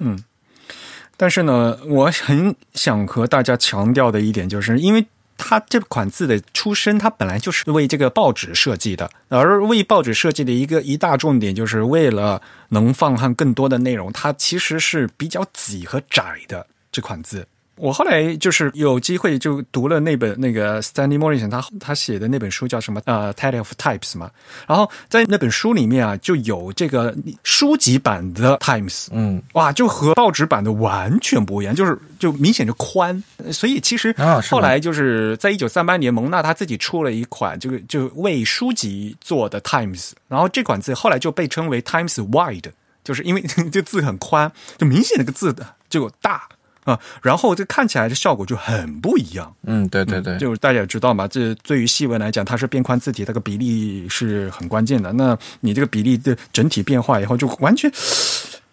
[1.16, 5.06] 但是呢，我很想和大家强调的一点，就是因为
[5.38, 17.48] 它这款字的出身，它本来就是为这个报纸设计的，而为报纸设计的一个一大重点，就是为了能放上更多的内容，它其实是比较挤和窄的这款字。
[17.84, 23.02] 我后来就是有机会就读了那本那个 Stanley Morrison 他他写的那本书叫什么？
[23.04, 24.32] 呃 Tale of Types 嘛，
[24.66, 27.14] 然后在那本书里面啊就有这个
[27.44, 33.22] 书籍版的 Times，嗯，哇，就和报纸版的完全不一样，就是就明显就宽，
[33.52, 34.16] 所以其实
[34.50, 42.72] 后来就是在一九三八年，蒙纳他自己出了一款就就为书籍做的 Times，然后这款字后来就被称为 Times Wide，
[43.04, 46.48] 就是因为 这字很宽，就明显那个字的就大
[46.84, 49.54] 啊，然后这看起来的效果就很不一样。
[49.64, 55.12] 嗯，对对对，就是大家也知道嘛，这对于细纹来讲，它是变宽字体，这个比例是很关键的。
[55.14, 57.92] 那你这个比例的整体变化以后，就完全，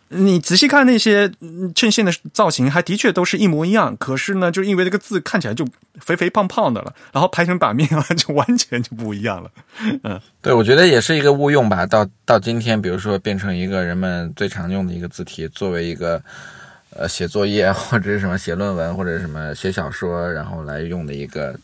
[0.09, 3.97] 你仔细看那些嗯衬线的造型，还的确都是一模一样。
[3.97, 5.65] 可是呢，就因为这个字看起来就
[6.01, 9.51] 肥肥胖胖的了，然后排成版面啊，就完全就不一样了。
[10.03, 11.87] 嗯对，我觉得也是一个误用吧。
[11.87, 16.21] 到到今天，比如说变成一个人们最常用的一个字体，作为一个
[16.97, 21.59] 呃写作业或者是什么写论文或者什么写小说，然后来用的一个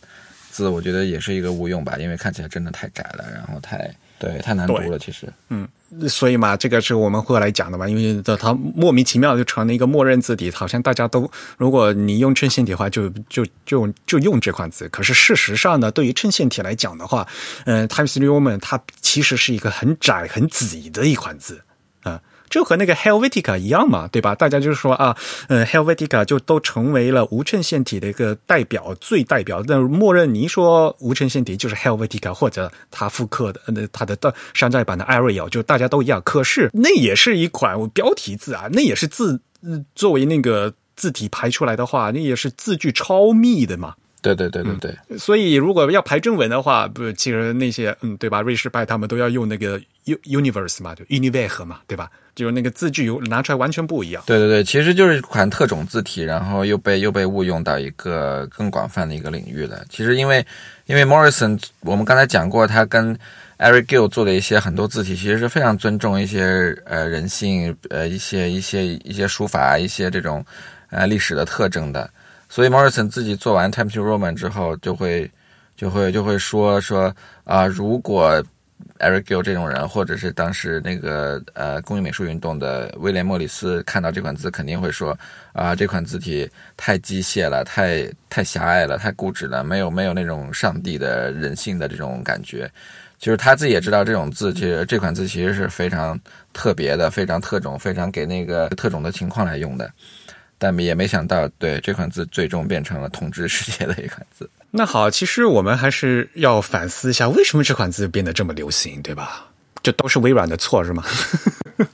[0.51, 5.66] 字，我觉得也是一个误用吧，因为看起来真的太窄了，然后太对太难读了，其实嗯。
[6.09, 14.89] 所以嘛，这个是我们后来讲的嘛，因为它莫名其妙就成了一个默认字体，好像大家都，如果你用衬线体的话，就就就就用这款字。
[14.89, 17.27] 可是事实上呢，对于衬线体来讲的话，
[17.66, 21.62] 嗯、Times New Roman 它其实是一个很窄、很挤的一款字
[22.03, 22.20] 啊。
[22.49, 24.35] 就和那个 Helvetica 一样嘛，对吧？
[24.35, 25.17] 大家就是说啊，
[25.49, 29.63] 呃，Helvetica 就都成为了无衬线体的一个代表，最代表。
[29.67, 36.23] 那默认你说无衬线体就是 Helvetica 或者它复刻的，那，它的的山寨版的 Arial，就大家都一样。
[36.25, 39.41] 可是那也是一款标题字啊，那也是字，
[39.95, 43.95] 作为那个字体排出来的话，那也是字距超密的嘛。
[44.35, 48.41] 对对对对对，所以如果要排正文的话，不，其实那些嗯，对吧？
[48.41, 52.11] 瑞士派他们都要用那个 u universe 嘛，就 universe 嘛，对吧？
[52.35, 54.22] 就是那个字句有拿出来完全不一样。
[54.27, 59.83] 对对对，其实就是款特种字体，然后又被又被误用到一个更广泛的一个领域了。
[59.89, 60.45] 其实因为
[60.87, 63.16] 因为 Morrison，我们刚才讲过，他跟
[63.59, 70.45] Eric Gill 做的一些很多字体，其实是非常尊重一些呃人性呃一些一些一些书法一些这种
[70.91, 72.11] 呃历史的特征的。
[72.49, 75.31] 所以 Morrison 自己做完 Times New Roman 之后，就会
[75.77, 78.43] 就会就会说说啊、如果
[78.99, 85.17] Eric Gill 这种人，或者是当时那个呃工艺美术运动的威廉莫里斯看到这款字，肯定会说
[85.53, 92.71] 啊、这款字体太机械了，太太狭隘了，太固执了，没有没有那种上帝的人性的这种感觉。
[93.19, 96.19] 就是他自己也知道这种字，其实这款字其实是非常
[96.53, 99.91] 特别的、非常特种、非常给那个特种的情况来用的。
[100.59, 104.49] 但也没想到，对这款字最终变成了统治世界的一款字。
[104.71, 109.47] 那好，其实我们还是要反思一下，为什么这款字变得这么流行，对吧？
[109.83, 111.05] 这都是微软的错是吗？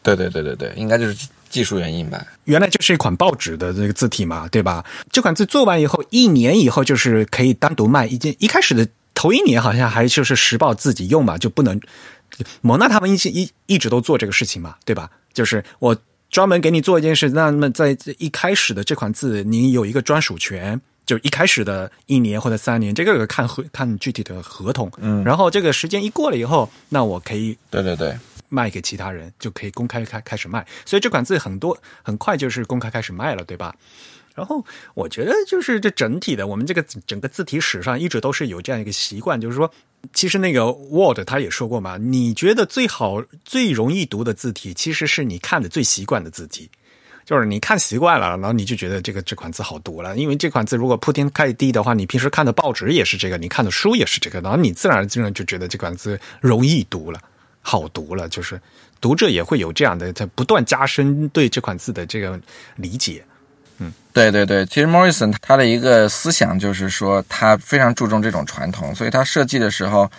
[0.02, 2.24] 对对对对对，应该就是技技术原因吧。
[2.44, 4.84] 原来就是一款报纸的这个字体嘛，对吧？
[5.10, 8.34] 这款字做完以后，一年以后就是可以单独卖一件。
[8.38, 11.78] 一开始的头一年好像还就是时报自己用嘛，就不能。
[12.62, 15.10] 蒙娜他们一直一一直都做这个事情嘛，对吧？
[15.34, 15.94] 就是我
[16.32, 24.90] 专门给你做一件事，那么在一开始的这款字，你有一个专属权，就一开始的一年或者三年，这个看合看具体的合同。
[24.96, 28.16] 嗯然后这个时间一过了以后，那我可以对对对，
[28.48, 30.66] 卖给其他人，就可以公开开开始卖。
[30.86, 33.74] 所以这款字很多很快就是公开开始卖了，对吧？
[34.34, 34.64] 然后
[34.94, 39.70] 我觉得就是这整体的，我们这个整个字体史上一直都是有这样一个习惯，就是说，
[40.12, 46.70] 其实那个 Word 他也说过嘛，你觉得最好、最容易读的字体，其实是你看的最习惯的字体。
[47.24, 57.20] 就是你看习惯了，然后你就觉得这个这款字好读了，因为这款字如果铺天盖地的话，你平时看的报纸也是这个，你看的书也是这个，然后你自然而然就觉得这款字容易读了，
[57.60, 58.60] 好读了，就是
[59.00, 62.38] 读者也会有这样的，在不断加深对这款字的这个
[62.74, 63.24] 理解。
[64.12, 70.10] 对对对，其实 Morrison 他的一个思想就是说，他非常注重这种传统，所以他设计的时候，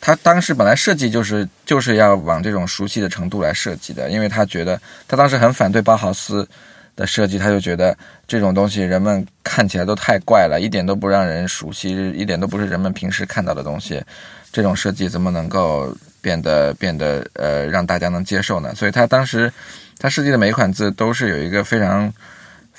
[0.00, 6.48] 他当时本来设计就是就是要往这种熟悉的程度来设计的，因为他觉得他当时很反对包豪斯
[6.96, 7.94] 的设计，他就觉得
[8.26, 14.02] 这种东西人们看起来都太怪了，一点都不让人熟悉，一点都不是人们平时看到的东西，
[14.50, 18.74] 这种设计怎么能够变得变得呃让大家能接受呢？
[18.74, 19.52] 所以他当时
[19.98, 22.10] 他设计的每一款字都是有一个非常。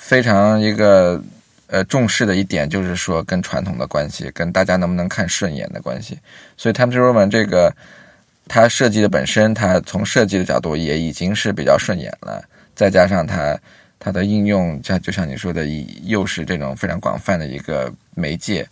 [0.08, 1.22] 非常一个
[1.66, 6.18] 呃重视的一点就是说跟传统的关系，跟大家能不能看顺眼的关系。
[6.56, 7.70] 所以 Times Roman 这个
[8.46, 12.42] 它设计的本身，它从设计的角度也已经是比较顺眼了，
[12.74, 13.54] 再加上它
[13.98, 15.66] 它的应用，像就像你说的，
[16.04, 18.66] 又是这种非常广泛的一个媒介，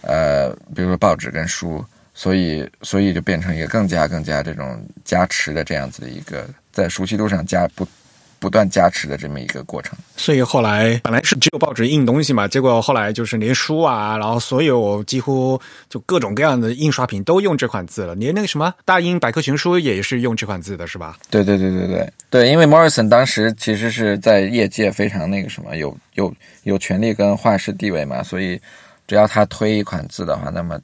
[0.00, 7.86] 呃，比如说报纸跟书，所以所以就变成一个更加更加这种加持的这样子的一个在熟悉度上加不。
[8.44, 21.16] 不断加持的这么一个过程，所以后来本来是只有报纸印东西嘛，结果后来就是连书啊，然后所有几乎就各种各样的印刷品都用这款字了，连那个什么大英百科全书也是用这款字的，是吧？
[21.30, 26.30] 对对对对对对，因为 Morrison 当时其实是在业界非常那个什么，有有
[26.64, 28.60] 有权利跟画师地位嘛，所以
[29.06, 30.78] 只要他推一款字的话，那么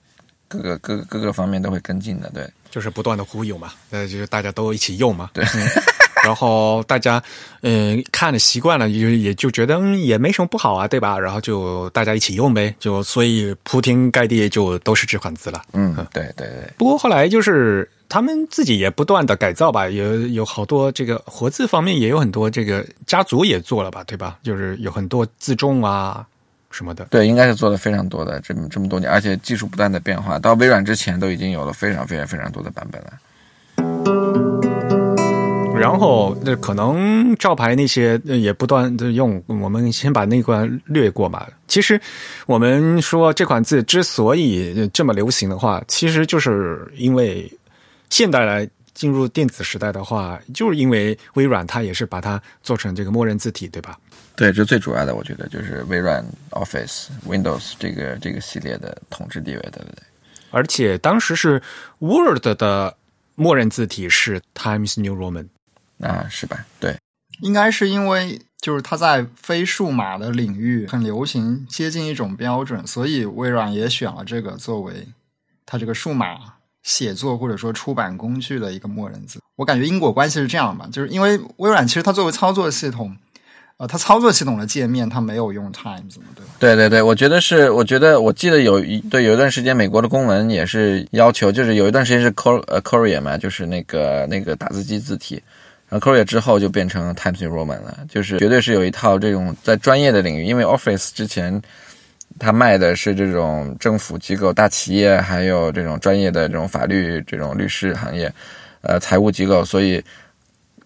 [0.49, 5.45] 各个各个各个方面都会跟进的，对，就是不断的忽悠嘛，呃，就是大家都一起用嘛，对。
[6.25, 7.23] 然后大家，
[7.63, 11.19] 嗯，看了习惯了，也也就觉得嗯也没什么不好啊，对吧？
[11.19, 15.63] 然后就大家一起用呗，就所以铺天盖地就都是这款字了。
[15.73, 16.71] 嗯，对对对。
[16.77, 24.39] 不过后来就是他们自己也不断的改造吧，有有好多这个活字方面也有很多这个家族也做了吧，对吧？
[24.43, 26.27] 就是有很多自重啊
[26.71, 27.05] 什么的。
[27.07, 33.13] 对，应该是做的非常多的，这么这么多年，而且技术不断的变化，到微软之前都已经有了非常非常非常多的版本了。
[35.81, 41.49] 然后，那可能招牌那些也不断的用，我们先把那关略过吧。
[41.67, 41.99] 其实，
[42.47, 47.51] 我们说这款字之所以这么流行的话，其实就是因为
[48.11, 53.99] 现代来进入电子时代的话，就是因为微软它也是把它做成这个默认字体，对吧？
[54.37, 60.03] 对，这最主要的，我觉得就是微软 Office Windows 这个这个系列的统治地位，对不对？
[60.51, 61.63] 而且当时是
[61.99, 62.95] Word 的
[63.37, 65.47] 默认字体是 Times New Roman。
[66.01, 66.65] 啊，是吧？
[66.79, 66.97] 对，
[67.41, 75.07] 应该是因为就是它在非数码的领域很流行，接近一种标准，所以微软也选了这个作为
[75.65, 76.37] 它这个数码
[76.83, 79.41] 写作或者说出版工具的一个默认字。
[79.57, 83.15] 我感觉因果关系是这样吧，就是因为微软其实它作为操作系统，
[83.77, 86.53] 呃，它操作系统的界面它没有用 Times，对吧？
[86.59, 95.43] 对对对，我觉得是，我觉得我记得有一对有一段时间美国的公文也是要求，就是有一段时间是 Cor 呃 Courier 嘛，就是那个那个打字机字体。
[95.91, 101.61] 然后 Corel 之后就变成 Times New Roman 了，就是绝对是有一套这种在专业的领域，因为 Office 之前
[102.39, 108.33] 它卖的是这种政府机构、大企业，还有这种专业的这种法律、这种律师行业，
[108.83, 110.01] 呃，财务机构，所以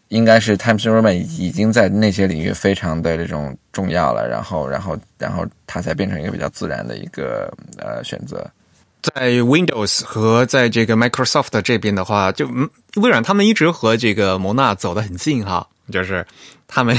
[0.09, 8.51] 应该是 Times New Roman 已经在那些领域非常的这种重要了，然后，然后，然后它才变成一个比较自然的一个呃选择。
[9.13, 16.27] 在 Windows 和在这个 Microsoft 这边的话，就嗯微软他们一直和这个蒙娜走得很近哈，就是
[16.67, 16.99] 他们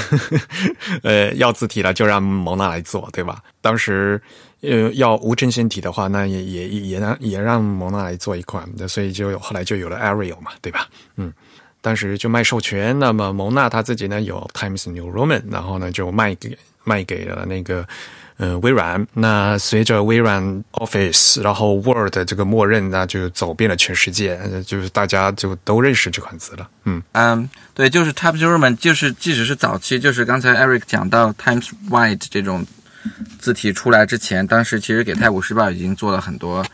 [1.01, 3.41] 呃要字体了就让蒙娜来做，对吧？
[3.59, 4.21] 当时
[4.61, 10.87] 呃要无衬线体的话，那也也也让也让蒙娜来做一款，所以就有后来就有了 Arial 嘛，对吧？
[11.15, 11.33] 嗯，
[11.81, 12.97] 当时就卖授权。
[12.99, 17.83] 那么蒙纳他自己呢有 Times New Roman，然后呢就卖给卖给了那个。
[18.37, 19.07] 嗯，微软。
[19.13, 26.69] 那随着微软 Office，然后 Word 这个默认，那就走遍了全世界，就是大家就都认识这款字了。
[26.83, 32.65] 嗯嗯，对，就是 Times Roman，就是即使是早期，就是刚才 Eric 讲到 Times White 这种
[33.39, 36.65] 字体出来之前，当时其实给《泰晤士报》已经做了很多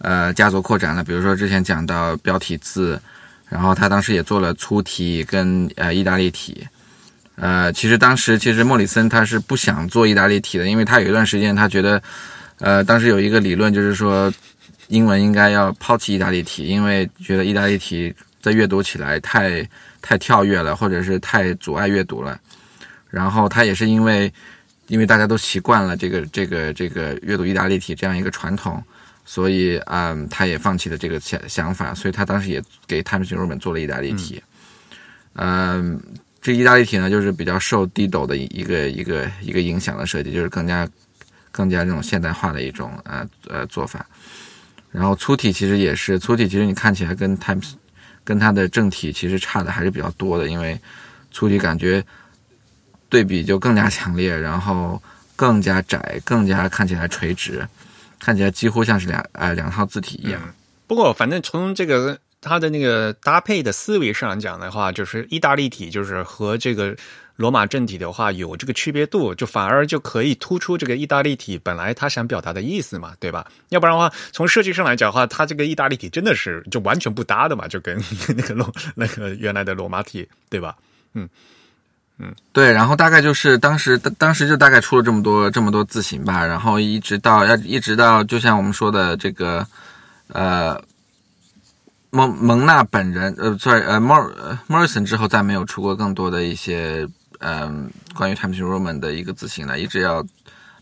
[0.00, 1.02] 呃家族扩展了。
[1.02, 3.00] 比如说之前讲到标题字，
[3.48, 6.68] 然后他当时也做了粗体跟呃意大利体。
[7.40, 12.02] 呃，其实当时其实莫里森他是不想做意大利体的，因为他有一段时间他觉得，
[12.58, 14.32] 呃，当时有一个理论就是说，
[14.88, 18.12] 英文应该要抛弃意大利体，因为觉得意大利体
[18.42, 19.64] 在阅读起来太
[20.02, 22.40] 太跳跃了，或者是太阻碍阅读了。
[23.08, 24.32] 然后他也是因为，
[24.88, 28.82] 因为大家都习惯了这个这个这个阅读意大利体这样一个传统，
[29.24, 34.42] 所以嗯，他也放弃了这个想想法，所以他当时也给 Times New Roman 做了意大利体，
[35.34, 36.00] 嗯。
[36.40, 40.88] 这意大利体呢，就是比较受 Dido 的一个一个一个影响的设计，就是更加
[41.50, 44.06] 更加这种现代化的一种呃呃做法。
[44.92, 47.72] 然后粗体其实也是粗体，其实你看起来跟 Times
[48.24, 50.80] 跟它的正体其实差的还是比较多的，因为
[51.32, 52.02] 粗体感觉
[53.08, 55.02] 对比就更加强烈，然后
[55.34, 57.66] 更加窄，更加看起来垂直，
[58.18, 60.40] 看起来几乎像是两呃两套字体一样。
[60.86, 62.18] 不过反正从这个。
[62.40, 66.96] 它的那个搭配的思维上讲的话，就是意大利体就是和这个
[67.36, 73.46] 罗马正体的话有这个区别度，就反而就可以突出这个意大利体本来他想表达的意思嘛，对吧？
[73.70, 80.76] 要不然的话，从设计上来讲的话，它这个意大利体真的是就完全不搭的嘛，就跟那个罗那个原来的罗马体，对吧？
[81.14, 81.28] 嗯
[82.18, 82.72] 嗯，对。
[82.72, 89.66] 然后大概就是当时当时就大概出了这么多这么多字形吧，然后一直到要一直到就像我们说的这个
[90.28, 90.80] 呃。
[92.10, 97.06] 蒙蒙娜本人，呃，sorry，呃，Morison 之后再没有出过更多的一些，
[97.40, 100.24] 嗯，关于 Times Roman 的一个字形了，一直要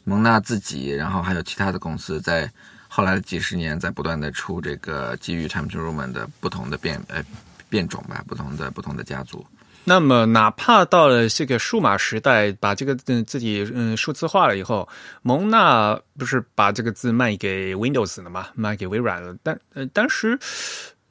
[0.05, 2.49] 蒙娜自己，然后还有其他的公司在
[2.87, 7.21] 后来的几十年在不断的出这个基于 Times Roman 的不同的变呃
[7.69, 9.45] 变种吧，不同的不同的家族。
[9.83, 14.89] 那么，哪怕到了这个数码时代，把这个嗯自己嗯数字化了以后，
[15.23, 20.39] 蒙娜不是把这个字卖给 Windows 了吗，卖给微软了，但呃当时。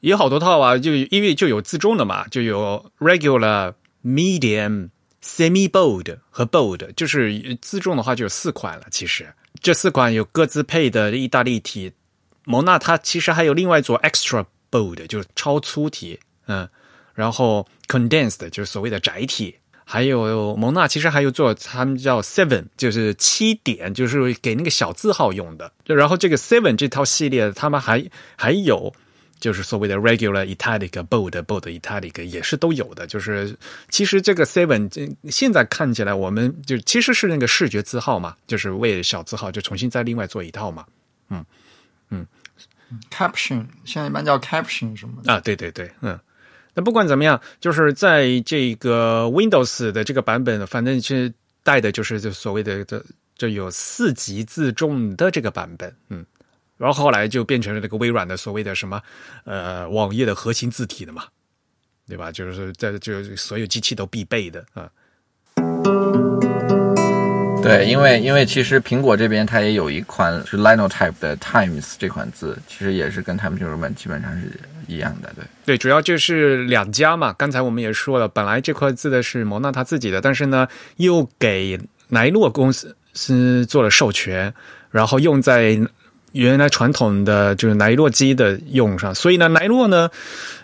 [0.09, 4.89] 有好多套啊，就因为就有自重的嘛，就有 regular、medium、
[5.23, 8.85] semi bold 和 bold，就是自重的话就有四款了。
[8.91, 9.27] 其实
[9.61, 11.91] 这四款有各自配的意大利体。
[12.43, 16.69] 蒙纳它其实还有另外做 extra bold，就是超粗体，嗯，
[17.15, 25.71] 然后 condensed 就是所谓的窄体，还有蒙纳其实还有做他们叫 seven，就是七点，就是给那个小字号用的。
[25.83, 28.93] 就然后这个 seven 这套系列，他们还还有。
[29.39, 33.05] 就是所谓的 regular italic、bold、bold italic 也是都有的。
[33.05, 33.55] 就是
[33.89, 34.89] 其实这个 seven
[35.29, 40.85] 现在看起来，我们就其实是那个视觉字号嘛，就是为小字号就重新再另外做一套嘛。
[41.29, 41.45] 嗯
[42.09, 42.25] 嗯
[43.11, 45.39] ，caption 现在一般叫 caption 什么啊？
[45.39, 46.19] 对对对，嗯。
[46.73, 51.33] 那不管怎么样，就是在这个 Windows 的这个版本，反正是
[51.63, 53.03] 带的就是就所谓的这
[53.37, 56.25] 这有四级自重的这个版本，嗯。
[56.77, 59.01] 然后后来就变成了那个微软的所谓的什么，
[59.45, 61.23] 呃，网页的核心字体的嘛，
[62.07, 62.31] 对吧？
[62.31, 64.89] 就是在就所有机器都必备的啊。
[67.63, 74.51] 对，因为因为其实苹果这边它也有一款是 Linotype 的 Times 这款字，其实也是跟 Times Roman 基本上是
[74.85, 75.33] 一样的。
[75.33, 77.33] 对对，主要就是两家嘛。
[77.33, 80.67] 刚才我们也说了，本来这块字的是蒙纳他自己的，但是呢，
[80.97, 84.53] 又给莱诺公司是做了授权，
[84.91, 85.79] 然后用在。
[86.35, 90.09] 原来传统的就是莱诺机的用上，所以呢，莱诺呢，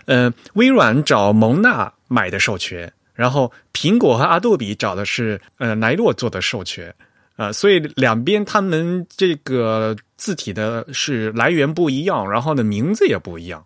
[0.06, 6.94] 呃，微软找蒙纳买的授权，然后苹果和阿杜比找的是呃莱诺做的授权，
[7.38, 13.66] 啊，所以两边他们这个字体的是来源不一样，然后呢名字也不一样。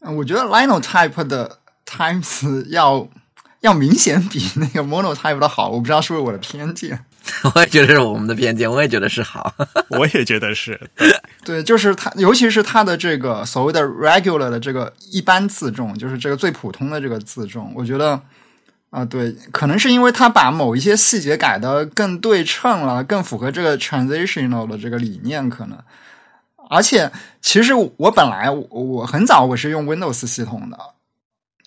[0.00, 3.06] 嗯，我觉得 Linotype 的 Times 要
[3.60, 7.04] 要明显比那个 Monotype 的好，我不知道是不是我的偏见。
[7.54, 9.54] 我也觉得是我们的偏见，我也觉得是好，
[9.90, 10.78] 我也觉得是。
[10.96, 11.08] 对，
[11.44, 18.20] 对就是它，尤其是它的这个所谓的 regular 的这个一般自重，就是这个最普通的这个自重，我觉得
[18.90, 25.78] 啊，对，可能是因为它把某一些细节改的更对称了，更符合这个 transitional 的这个理念，可能。
[26.70, 30.78] 而且，其实我本来我我很早我是用 Windows 系统的。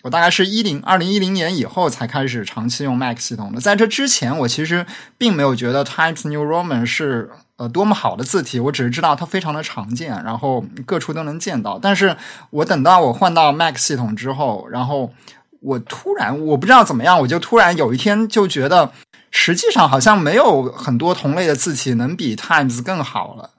[0.06, 4.86] 我大概是一零二零一零年以后才开始长期用 Mac 系统的，在这之前，我其实
[5.18, 11.80] 并没有觉得 Times New Roman 是呃多么好的字体，我只是知道它非常的常见，然后各处都能见到。
[11.82, 12.16] 但是
[12.50, 15.12] 我等到我换到 Mac 系统之后，然后
[15.60, 18.92] 我突然我不知道怎么样，我就突然有一天就觉得，
[19.32, 23.50] 实际上好像没有很多同类的字体能比 Times 更好了。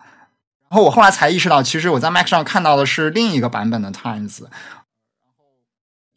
[0.70, 4.44] 然后我后来才意识到，其实我在 Mac 上看到的是另一个版本的 Times。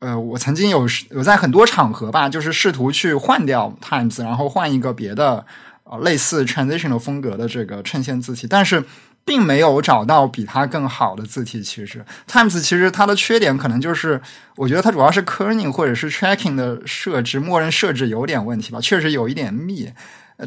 [0.01, 5.45] 呃，我曾经有有在很多场合吧，就是试图去换掉 Times，然后换一个别的
[5.85, 8.83] 呃类似 transitional 风格的这个衬线字体，但是
[9.27, 11.63] 并没有找到比它更好的字体。
[11.63, 14.21] 其实 Times 其实它的缺点可能就是，
[14.57, 19.93] 我觉得它主要是 kerning 或者是 tracking 的设置，默认设置有点问题吧，确实有一点密。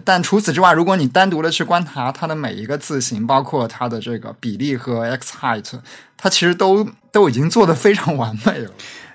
[0.04, 5.80] 但除此之外，如果你单独的去观察它的每一个字形，包括它的这个比例和 x height，
[6.18, 8.72] 它其实都都已经做得非常完美了。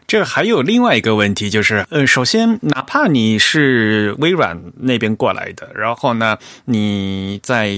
[0.08, 7.70] 这还有另外一个问题，就是，呃，首先，哪怕你是微软那边过来的，然后呢，你在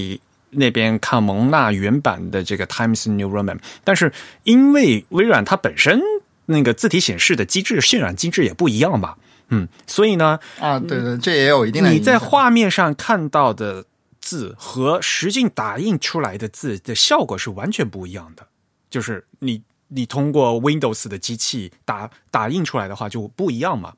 [0.51, 4.13] 那边看蒙纳原版的这个 Times New Roman，但是
[4.43, 5.99] 因为微软它本身
[6.45, 9.17] 那个字体显示的机制、渲染机制也不一样吧，
[9.49, 11.89] 嗯，所以呢，啊，对对，这也有一定的。
[11.89, 13.83] 你在画面上看到的
[14.21, 18.47] 字和实际打印出来的字的效果是完全不一样的，
[18.89, 19.61] 就是你。
[19.93, 23.93] 你通过 Windows 的机器打打印出来的话就不一样嘛。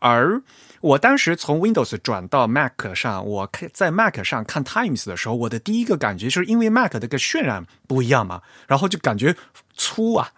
[0.00, 0.42] 而
[0.80, 9.36] 我当时从 Windows 转到 Mac 上，我看在 Mac 上看 Times 的时候，我的第一个感觉就是因为 Mac 这个渲染不一样嘛，然后就感觉
[9.76, 10.30] 粗啊，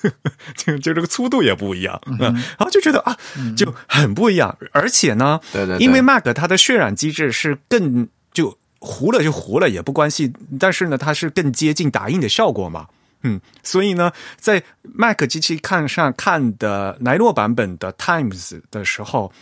[0.56, 3.14] 就就这个粗度也不一样，嗯，然后就觉得啊，
[3.54, 4.56] 就很不一样。
[4.72, 12.88] 而且呢，对对，因为 Mac 它的渲染机制是更就糊了就糊了也不关系，但是呢，它是更接近打印的效果嘛。
[13.22, 19.32] 嗯，所以呢，在 Mac 机器看上看的莱诺版本的 Times 的时候，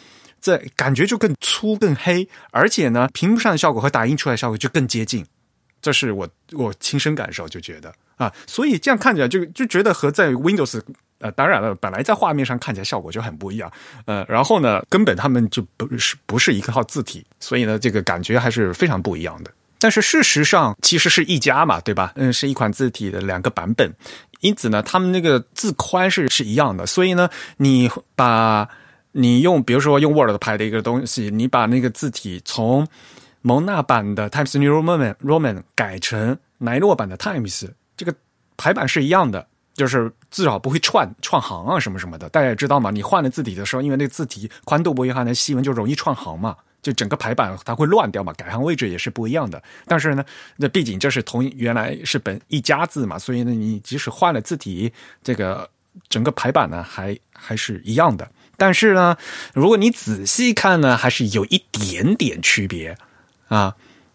[0.40, 5.24] 这感觉就更粗、更黑，而且呢，屏幕上的效果和打印出来效果就更接近。
[5.80, 10.82] 这是我我亲身感受，就觉得啊，所以这样看起来就就觉得和在 Windows
[11.20, 13.72] 呃，当然了，本来在画面上看起来效果就很不一样，
[14.04, 19.52] 呃，然后呢，根本他们就不是不是一个套字体，所以呢，这个感觉还是非常不一样的。
[19.80, 22.12] 但是事实上，其实是一家嘛，对吧？
[22.16, 23.92] 嗯，是一款字体的两个版本，
[24.40, 26.84] 因此呢，他们那个字宽是是一样的。
[26.84, 28.68] 所以呢，你把
[29.12, 32.86] 你用，比如说用 Word 排的一个东西，你把那个字体从
[33.42, 38.12] 蒙纳版的 Times New Roman Roman 改成莱诺版的 Times，这个
[38.56, 42.28] 排版是一样的，就是至少不会串串行啊什么什么的。
[42.30, 46.56] 大家也知道嘛，你换了字体的时候，因为那个字体宽度不一样，那细纹就容易串行嘛。
[46.80, 49.62] 就整个排版它会乱掉嘛，改行位置也是不一样的。
[49.86, 50.24] 但是呢，
[50.56, 55.68] 那毕竟这是同原来是本一家字嘛，所以呢，你即使换了字体，这个
[56.08, 58.28] 整个排版呢还还是一样的。
[58.56, 59.16] 但是呢，
[59.54, 62.96] 如果你仔细看呢，还是有一点点区别
[63.48, 63.74] 啊。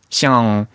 [0.09, 0.68] 像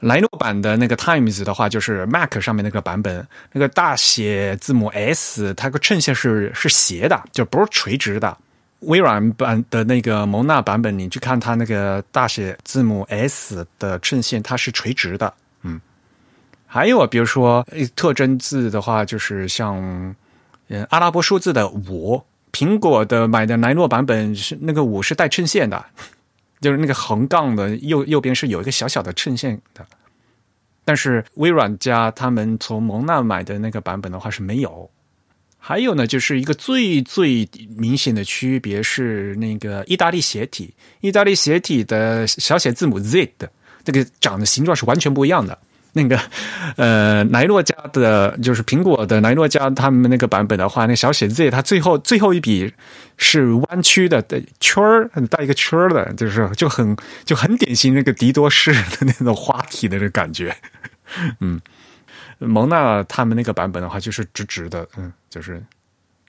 [0.00, 8.38] 莱诺版的那个 Times 的话，就是 Mac 上面那个版本，那个大写字母 S，它个衬线是是斜的，就不是垂直的。
[8.80, 15.34] 微软版的那个蒙娜版本，你去看它那个大写字母 S 的衬线，它是垂直的。
[15.62, 15.80] 嗯，
[16.66, 17.66] 还有啊，比如说
[17.96, 19.76] 特征字的话，就是像
[20.68, 22.22] 嗯阿拉伯数字的五，
[22.52, 25.84] 苹果的买的莱诺版本是那个五是带衬线的，
[26.60, 29.84] 就是那个横杠的右右边是有一个小小的衬线的。
[30.84, 34.88] 但是微软家他们从蒙娜买的那个版本的话是没有。
[35.60, 37.46] 还有呢，就是一个最最
[37.76, 43.50] 明显的区别是那个意大利斜体，意大利斜体的小写字母 Z 的
[43.84, 45.58] 这个长的形状是完全不一样的。
[45.92, 46.18] 那个
[46.76, 52.72] 呃，莱诺家的，就是苹果的莱诺家他们那个版本的话，那小写 Z 它最后最后一笔
[53.16, 60.56] 是弯曲的，的圈儿带一个圈儿的，就是就很就很典型那个迪多式的那种花体的这个感觉，
[61.40, 61.60] 嗯。
[62.40, 65.64] 蒙娜他们那个版本的话，就是直直的，嗯，就是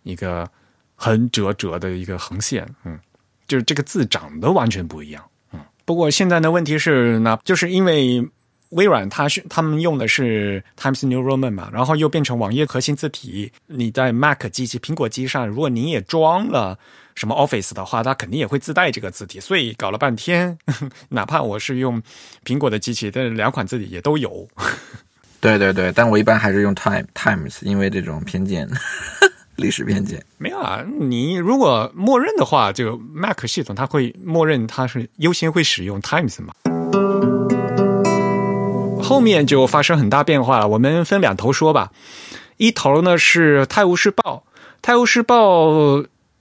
[0.04, 0.50] 一个
[0.96, 3.00] 横折折的一个横线，嗯，
[3.48, 5.60] 就是这个字长得完全不一样，嗯。
[5.86, 8.24] 不过现在的问题是，那就是因为
[8.70, 13.52] 微软它是他们用的是 Times New Roman 嘛，然后又变成网页核心字体。
[13.66, 16.78] 你在 Mac 机器、苹果机上，如果你也装了
[17.16, 19.40] 什么 Office 的话，它肯定也会自带这个字体。
[19.40, 20.56] 所以搞了半天，
[21.10, 22.00] 哪怕我是用
[22.46, 24.48] 苹果的机器，但是两款字体也都有。
[25.42, 28.70] 对对对，但我一般还是用 Time Times，因为这种偏见，
[29.56, 30.24] 历史偏见。
[30.38, 36.54] 没有啊，你如果默认的话，这个 Mac 系统它会默认它是优先会使用 Times 嘛。
[39.02, 41.90] 后面就发生很大变化了，我们分两头说吧。
[42.58, 44.44] 一头呢是《泰晤士报》，
[44.82, 45.68] 《泰晤士报》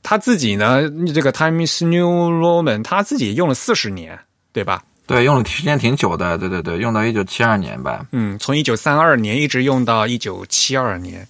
[0.02, 0.82] 他自己呢，
[1.14, 4.18] 这个 Times New Roman，他自己用了四十年，
[4.52, 4.82] 对吧？
[5.08, 8.04] 对，用了时间挺久的，对对对，用到一九七二年吧。
[8.12, 11.26] 嗯，从一九三二年一直用到一九七二年，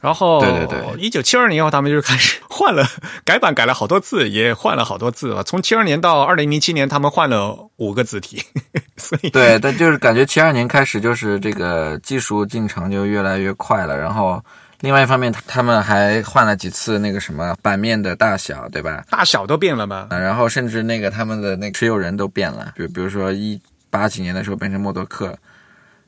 [0.00, 2.86] 然后，对对对一九七二年以后，他们就开始 换了
[3.24, 5.44] 改版，改了好多次，也换了好多次了。
[5.44, 8.42] 从七二年到二零零七年，他们换了五个字体，
[8.96, 13.94] 所以对，但就是感觉七二年开始，就是这个技术进程就越来越快了。
[13.96, 14.42] 然后，
[14.80, 19.04] 另外一方面，他他们还换了几次那个什么版面的大小，对吧？
[19.10, 20.06] 大小都变了吗。
[20.10, 23.60] 啊，然后甚至那个他们的那个持有人都变了，就比如说一
[23.90, 25.36] 八几年的时候变成默多克，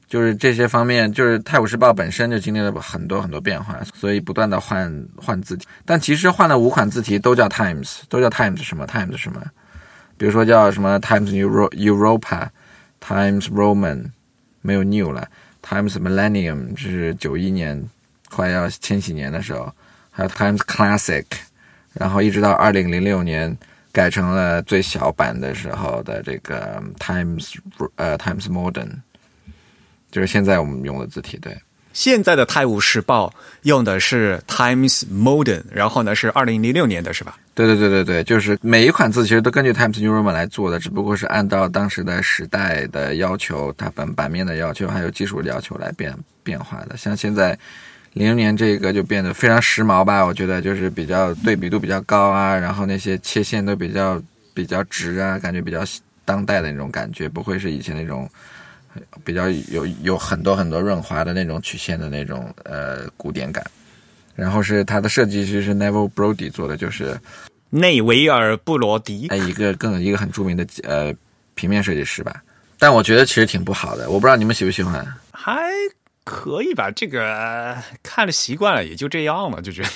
[0.08, 5.66] 就是这些方面，就是《泰晤士报》本身就经历了很多很多变化，所以不断的换换字体。
[5.84, 9.42] 但其实换了五款字体都叫 Times，都叫 Times 什么 Times 什么，
[10.16, 12.46] 比如说叫什么 Times Euro Europa、
[13.04, 14.10] Times Roman，
[14.62, 15.26] 没有 New 了
[15.60, 17.84] ，Times Millennium 是九一年
[18.30, 19.70] 快要千禧年的时候，
[20.10, 21.24] 还有 Times Classic，
[21.92, 23.56] 然后一直到二零零六年。
[23.92, 27.56] 改成了最小版的时候的这个 Times
[27.96, 28.88] 呃 Times Modern，
[30.12, 31.36] 就是现在我们用的字体。
[31.38, 31.60] 对，
[31.92, 33.26] 现在的《泰晤士报》
[33.62, 37.36] 用的是 Times Modern，然后呢是二零零六年的是吧？
[37.52, 46.96] 对对对对对，就是每一款字其实都根据 Times New Roman 来做的，只不过是按照当时的时代的要求、它本版面的要求还有技术要求来变变化的。
[46.96, 47.58] 像现在。
[48.12, 54.20] 零零年这个就变得非常时髦吧，我觉得就是比较对比度比较高啊，然后那些切线都比较
[54.52, 55.84] 比较直啊，感觉比较
[56.24, 58.28] 当代的那种感觉，不会是以前那种
[59.24, 63.64] 比较有有很多很多润滑的那种曲线的那种呃古典感。
[64.34, 67.16] 然后是它的设计师是 Neville Brody 做的，就是
[67.68, 71.14] 内维尔布罗迪，哎，一个更一个很著名的呃
[71.54, 72.42] 平面设计师吧。
[72.78, 75.06] 但我觉得其实挺不好的，我不知道你们喜不喜欢。
[75.30, 75.70] 还。
[76.24, 79.88] 可以吧，这个看着习惯了，也就这样了，就觉得。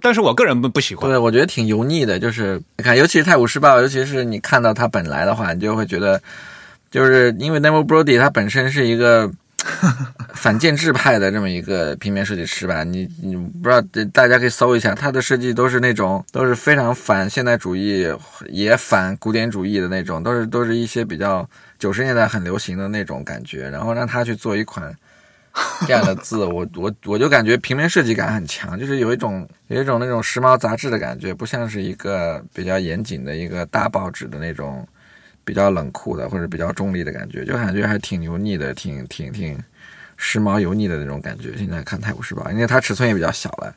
[0.00, 1.10] 但是我个人不不喜欢。
[1.10, 6.22] 对，我觉得挺油腻的，就是你看，尤其是《泰晤士报》，尤其是你看到它本来的话，你就会觉得，
[6.90, 9.30] 就是因为 Neville Brody 他本身是一个
[10.32, 13.82] 反建制派的这么一个平面设计师吧，你你不知道，
[14.14, 18.08] 大家可以搜一下，他的设计都是那种都是非常反现代主义，
[18.48, 21.46] 也反古典主义的那种，都是都是一些比较
[21.78, 24.96] 九十年代很流行的那种感觉，然后让他去做一款。
[25.86, 34.86] 这样的字，我我我就感觉平面设计感很强，就是有一种有一种那种时髦杂志的感觉，不像是一个比较严谨的一个大报纸的那种
[35.44, 39.62] 比较冷酷的或者比较中立的感觉，就感觉还挺油腻的，挺挺挺
[40.16, 41.56] 时髦油腻的那种感觉。
[41.58, 43.74] 现在看《泰晤士报》，因为它尺寸也比较小了。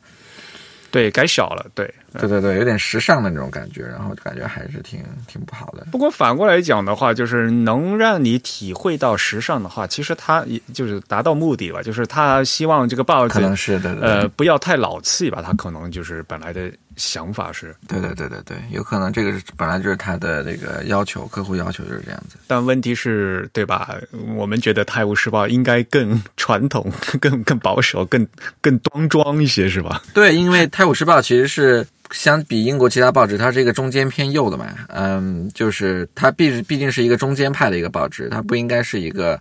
[0.90, 5.86] 对，改小了，对，对对对，有点时尚的那种感觉，然后感觉还是挺挺不好的。
[5.92, 16.70] 不过反过来讲的话，就是能让你体会到时尚的话，其实他也就是达到目的了，就是他希望这个报纸可能是的，呃，不要太老气吧，他可能就是本来的。
[16.96, 22.36] 想法是对对对对对，有可能这个是本来就是他的那个要求，客户要求就是这样子。
[22.46, 23.96] 但问题是，对吧？
[24.34, 26.90] 我们觉得《泰晤士报》应该更传统、
[27.20, 28.26] 更更保守、更
[28.62, 30.02] 更端庄一些，是吧？
[30.14, 34.66] 对，因为《泰晤士报》其实是相比英国其他报纸，它是一个中间偏右的嘛。
[34.88, 39.38] 嗯，就是它毕毕竟是一个中间派的一个报纸，它不应该是一个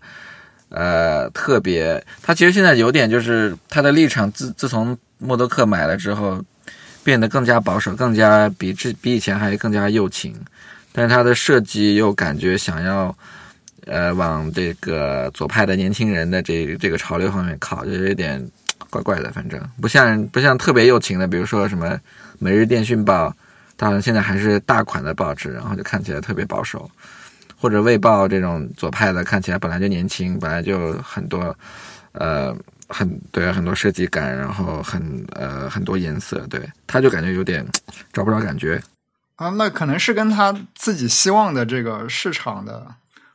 [0.68, 2.06] 呃特别。
[2.22, 6.43] 它其实现在有点就是它的立场，自自从默多克买了之后。
[7.06, 10.34] 变得更加保守，更加比之比以前还更加右倾，
[10.91, 13.16] 但是它的设计又感觉想要，
[13.86, 18.43] 呃，往这个左派的年轻人的这这个潮流方面靠，就有点
[18.89, 19.32] 怪怪的。
[19.32, 21.88] 反正不像不像特别右倾的，比如说什么
[22.39, 23.30] 《每日电讯报》，
[23.78, 26.89] 当然现在还是大款的报纸，然后就看起来特别保守，
[27.56, 31.56] 或者《卫报》这种左派的，看起来本来就年轻，本来就很多，
[32.14, 32.56] 呃。
[32.88, 37.65] 很对，很多设计感，然后很呃很多颜色，对，他就感觉有点
[38.13, 38.81] 找不着感觉
[39.36, 39.49] 啊。
[39.49, 42.88] 那可能是跟他自己希望的这个市场的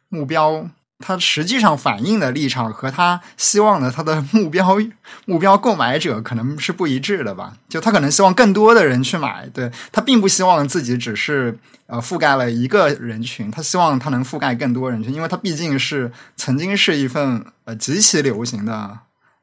[0.08, 4.78] 目标，他实际上反映的立场和他希望的他的目标
[5.24, 7.54] 目标购买者可能是不一致的吧？
[7.68, 18.98] 就他可能希望更多的人去买，对他并不希望自己只是呃覆盖了一个人群，他希望他能覆盖更多人群，因为他毕竟是曾经是一份呃极其流行的。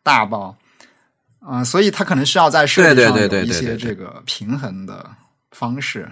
[0.08, 0.56] 大包，
[1.40, 5.06] 啊，所以他可能需要在设计上有一些这个平衡的
[5.52, 6.10] 方式。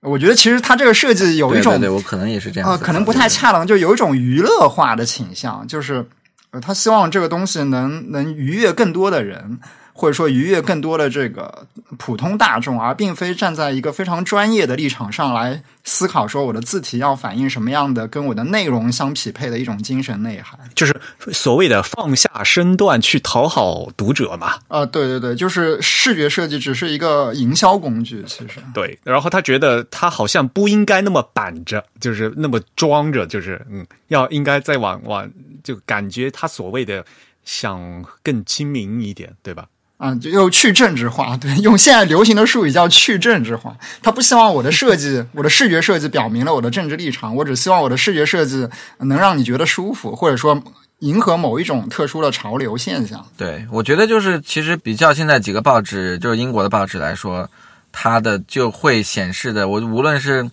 [0.00, 6.04] 我觉得其实他这个设计有一种，对我可能也是这样，呃，可能不太恰当，就有一种娱乐化的倾向，就是
[6.50, 9.60] 呃，他希望这个东西能能愉悦更多的人。
[9.92, 11.66] 或者说愉悦更多的这个
[11.98, 20.98] 普通大众，而并非站在一个非常专业的立场上来思考，说我的字体要反映什么样的跟我的内容相匹配的一种精神内涵，就是
[21.32, 24.54] 所谓的放下身段去讨好读者嘛。
[24.68, 28.98] 啊，对对对，就是视觉设计只是一个营销工具，其实对。
[29.04, 35.30] 然后他觉得他好像不应该那么板着，就是那么装着，就是嗯，要应该再往往
[35.62, 37.04] 就感觉他所谓的
[37.44, 39.66] 想更亲民一点，对吧？
[40.02, 43.72] 啊，就又去政治化，对，用现在流行的术语叫去政治化。
[44.02, 48.68] 他不希望我的设计，我的视觉设计表明了我的政治立场，我只希望我的视觉设计
[48.98, 50.60] 能让你觉得舒服，或者说
[50.98, 53.24] 迎合某一种特殊的潮流现象。
[53.36, 57.48] 对，我觉得就是其实比较现在几个报纸，就是英国的报纸来说，
[57.92, 60.44] 它的就会显示的，我无论是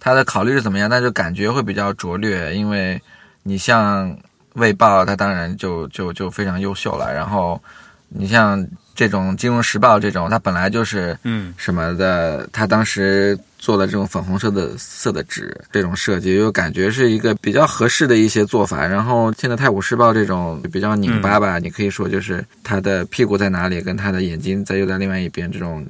[0.00, 2.98] 它的考虑是怎么样，但就感觉会比较拙劣，因为
[3.42, 4.10] 你像
[4.54, 7.60] 《卫报》，它当然就就就非常优秀了，然后
[8.08, 8.66] 你像。
[8.94, 18.86] 这种《金融时报》这种，它本来就是嗯什么的，它当时做了这种粉红色的色的纸，这种设计又感觉是一个比较合适的一些做法。
[18.86, 25.84] 然后现在《泰晤士报》这种比较拧巴吧，你可以说就是它的屁股在哪里，跟它的眼睛在又在另外一边，这种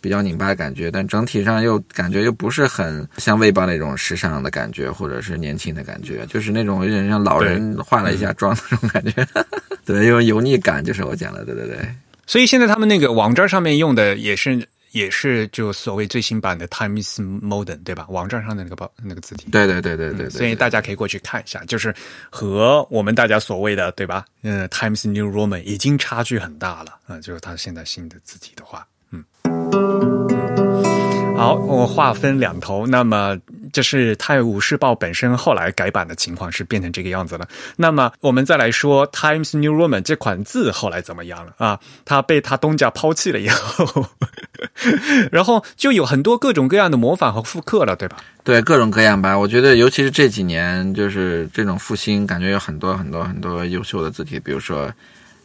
[0.00, 0.90] 比较拧巴的感觉。
[0.90, 9.26] 但整体上又感觉又不是很像《卫报》那种时尚的感觉，或者是年轻的感觉，就是那种有点像老人化了一下妆那种感觉，
[9.84, 11.78] 对，有油腻感，就是我讲的，对对对。
[12.26, 18.06] 所以现在他们那个网站上面用的也是也是就所谓最新版的 Times Modern 对吧？
[18.08, 19.48] 网站上的那个包那个字体。
[19.50, 20.30] 对对对对对对。
[20.30, 21.94] 所以大家可以过去看一下，就是
[22.30, 24.24] 和我们大家所谓的对吧？
[24.42, 29.24] 嗯，Times New Roman 已经差距很大了啊，就是它现在新的字体的话，嗯。
[31.36, 32.86] 好，我划分两头。
[32.86, 33.36] 那么，
[33.74, 37.48] 这是《泰晤士报》本身后来改版的情况，是变成这个样子了。
[37.74, 41.80] 那么，我们再来说 Times New Roman 这款字后来怎么样了啊？
[42.04, 44.06] 它被它东家抛弃了以后，
[45.32, 48.18] 然后就有很多各种各样的模仿和复刻了，对吧？
[48.44, 49.36] 对，各种各样吧。
[49.36, 54.88] 我觉得，尤其是这几年，就是这种复兴，感觉有很多很多很多优秀的字体，比如说，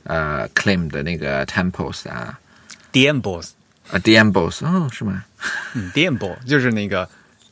[0.03, 2.37] 呃，Claim 的那个 Temples 啊
[2.91, 3.53] d m b o s
[3.91, 5.23] 啊 d m b o s 哦，是吗？
[5.73, 7.09] 嗯 d e m b o 就是那个，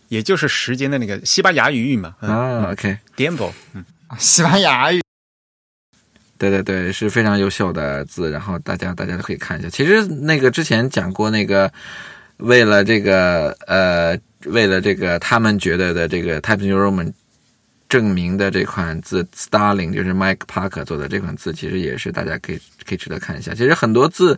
[0.08, 2.16] 也就是时间的那个西班牙语嘛。
[2.20, 2.98] 啊，OK。
[3.18, 3.84] e b o 嗯，
[4.18, 5.02] 西班牙语。
[6.38, 9.70] 对对对，是非常优秀的字，然后大家大家都可以看一下。
[9.70, 11.72] 其实那个之前讲过，那个
[12.38, 17.12] 为了这个呃，为了这个他们觉得的这个 Times New Roman
[17.90, 23.54] 证明的这款字 Starling，就是 Mike Parker 做的这款字，其实也是大家可以可以值得看一下。
[23.54, 24.38] 其实很多字。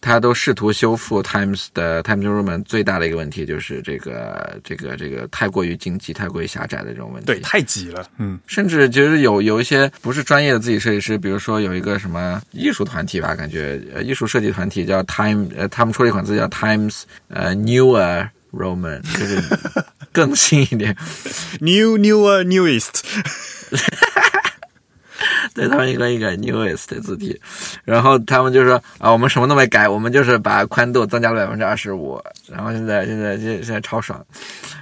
[0.00, 7.26] 他都试图修复 Times 的 Times New Roman 最大的一个问题就是这个这个这个太过于经济、太过于狭窄的这种问题。
[7.26, 8.06] 对，太挤了。
[8.18, 19.42] 嗯，甚至就是有有一些不是专业的自己设计师，比如说有一个什么艺术团体吧，感觉呃艺术设计团体叫 Time，呃，他们出了一款字叫 Times，呃，Newer Roman，就是
[20.12, 20.96] 更新一点，
[21.60, 23.02] New Newer Newest。
[25.54, 27.38] 对他们一个一个 newest 的字体，
[27.84, 34.24] 然后他们就说啊，我们什么都没改，我们就是把宽度增加了百分之二十五，然后现在现在现现在超爽，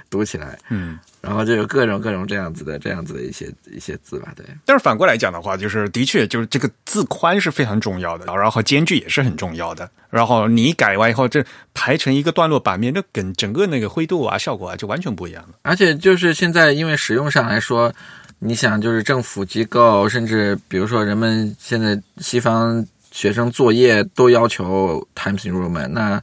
[0.09, 4.45] 读起来，嗯，然后就有各种各种这样子的这样子的一些一些字吧，对。
[4.65, 11.43] 但是反过来讲的话，就是的确就是这个字宽是非常重要的，然后间距也是很重要的，然后你改完以后，这
[11.73, 15.49] 排成一个段落版面，这跟整个那个灰度啊效果啊就完全不一样了。
[15.63, 17.93] 而且就是现在因为使用上来说。
[18.39, 26.21] 你想，就是政府机构，甚至比如说人们现在西方学生作业都要求 Times New Roman，那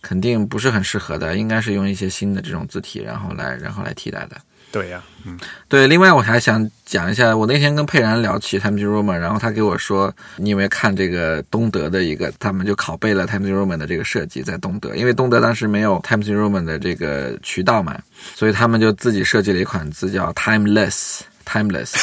[0.00, 4.36] 肯定不是很适合的，应该是用一些新的这种字体，然后来然后来替代的。
[4.72, 5.36] 对呀，嗯，
[5.68, 5.86] 对。
[5.88, 18.00] 另外，我还想讲一下，我那天跟佩然聊起 Times New Roman，然后他给我说，你有没有看这个东德的一个，他们就拷贝了 Times New Roman 的这个设计在东德，因为东德当时没有 Times New Roman 的这个渠道嘛，
[18.36, 21.22] 所以他们就自己设计了一款字叫 Timeless。
[21.50, 21.94] Timeless，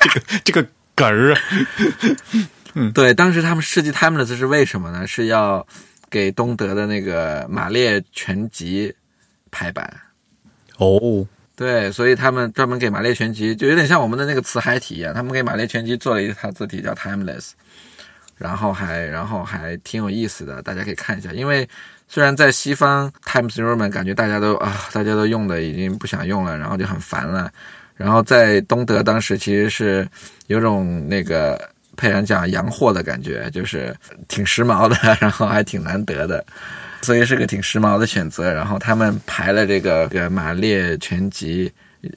[0.00, 1.40] 这个这个梗儿啊，
[2.74, 5.06] 嗯， 对，当时他们设计 Timeless 是为什么呢？
[5.06, 5.66] 是要
[6.10, 8.94] 给东德的那个马列全集
[9.50, 9.90] 排版。
[10.76, 17.52] 哦，对，所以他们专门给马列全集，就有点像我们的那个词海体一样，他们给马列全集做了一套字体叫 Timeless，
[18.36, 21.66] 然后还然后还挺有意思的，大家可以看一下，因为。
[22.08, 27.52] 虽然在西方 Times New Roman 感觉大家都啊，大家都用的已经不想用了，然后就很烦了。
[27.96, 30.06] 然后在东德当时其实是
[30.46, 31.58] 有种那个
[31.96, 33.94] 佩然讲洋货的感觉，就是
[34.28, 36.44] 挺时髦的， 然后还挺难得的，
[37.02, 38.52] 所以是个挺时髦的选择。
[38.52, 41.72] 然后他们排了这个个马列全集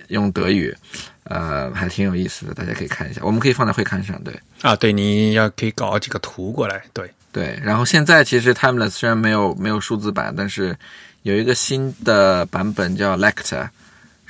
[0.10, 0.76] 用德语，
[1.23, 3.22] 呃，还挺有意思的，大家可以看一下。
[3.23, 7.10] 我们可以放在会刊上，对啊，对，你要可以搞几个图过来，对。
[7.31, 10.76] 对，然后现在其实 Timeless 虽然没有没有数字版，但是
[11.22, 13.69] 有一个新的版本叫 Lecter，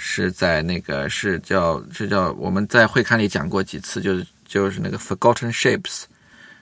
[0.02, 6.04] 是在那个是叫是叫我们在会刊里讲过几次，就是就是那个 Forgotten Shapes，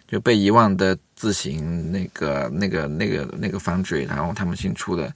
[0.07, 5.14] 就被遗忘的字形那个那个那个那个 Foundry，然后他们新出的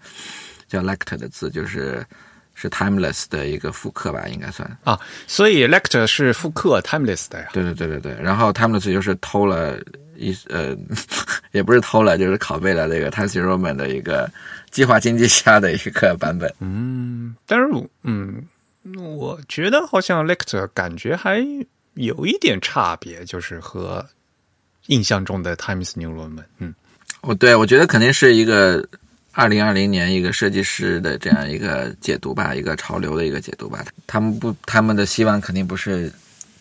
[0.68, 2.06] 叫 Lecter 的字，就是
[2.54, 7.48] 是 Timeless 的一个复刻吧，应该算啊，所以 Lecter 是复刻 Timeless 的呀。
[7.52, 9.78] 对对对对对，然后 Timeless 就是偷了。
[10.22, 10.78] 一呃，
[11.52, 14.30] 也不是偷了，就是拷贝了这个 Times New Roman 的一个
[14.70, 16.54] 计划经济下的一个版本。
[16.60, 17.66] 嗯，但是
[18.04, 18.44] 嗯，
[18.94, 21.44] 我觉得好像 Lecter 感觉还
[21.96, 24.06] 有一点差别，就是和
[24.86, 26.46] 印象中的 Times New Roman。
[26.60, 26.74] 嗯，
[27.22, 28.88] 我对我觉得肯定是一个
[29.32, 33.84] 二零二零年一个设计师的这样一个解读吧，一个潮流的一个解读吧。
[34.06, 36.12] 他们不，他们的希望肯定不是。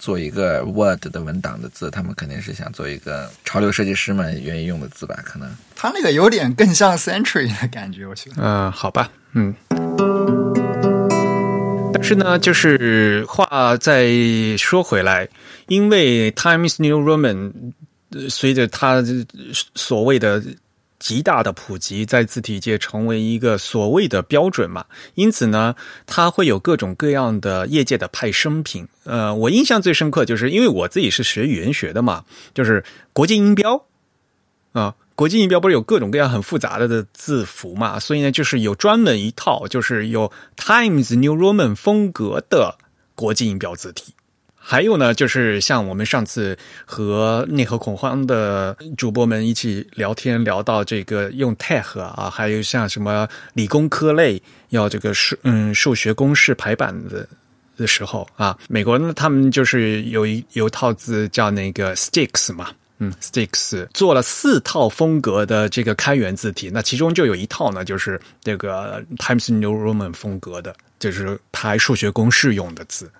[0.01, 5.15] 做一个 Word 的文档的字，他们肯定是想做一个潮流设计师们愿意用的字吧？
[5.23, 8.37] 可能他那个有点更像 Century 的感觉，我觉得。
[8.43, 9.55] 嗯，好吧，嗯。
[11.93, 14.09] 但是呢，就是话再
[14.57, 15.29] 说回来，
[15.69, 17.53] 因为 Times New Roman
[18.29, 19.05] 随着它
[19.75, 20.43] 所谓的。
[21.01, 25.75] 极大的普及，在字体界成为一个所谓的标准嘛，因此呢，
[26.07, 28.87] 它会有各种各样的业界的派生品。
[29.05, 32.25] 呃，我印象最深刻，就是因为我自己是学语言学的嘛，
[32.55, 33.87] 就是国际音标
[34.73, 42.77] 啊，国际音标不是有各种各样很复杂的的字符嘛，所以呢，就是有专门一套，就是有 Times New Roman 风格的
[43.15, 44.15] 国际音标字体。
[44.71, 57.27] 还有呢，就是像我们上次和内核恐慌的主播们一起聊天，聊到这个用 tech 啊，还有像什么理工科类要这个数嗯数学公式排版的
[57.77, 73.11] 的时候啊，美国呢他们就是有一有套字叫那个 sticks 嘛，嗯 sticks 做了四套风格的这个开源字体，那其中就有一套呢，就是这个 Times New Roman 风格的，就是排数学公式用的字。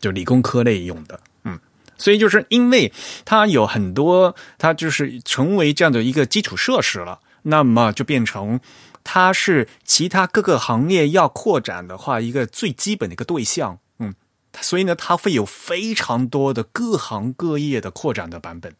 [0.00, 1.60] 就理工科类用的，嗯，
[1.96, 2.92] 所以就是因为
[3.24, 8.58] 它有很多，它就是成为这样的一个基础设施了，那么就变成
[9.04, 14.14] 它是其他各个行业要扩展的话一个最基本的一个对象，嗯，
[14.60, 18.74] 所以呢，它会有非常多的各行各业的扩展的版本，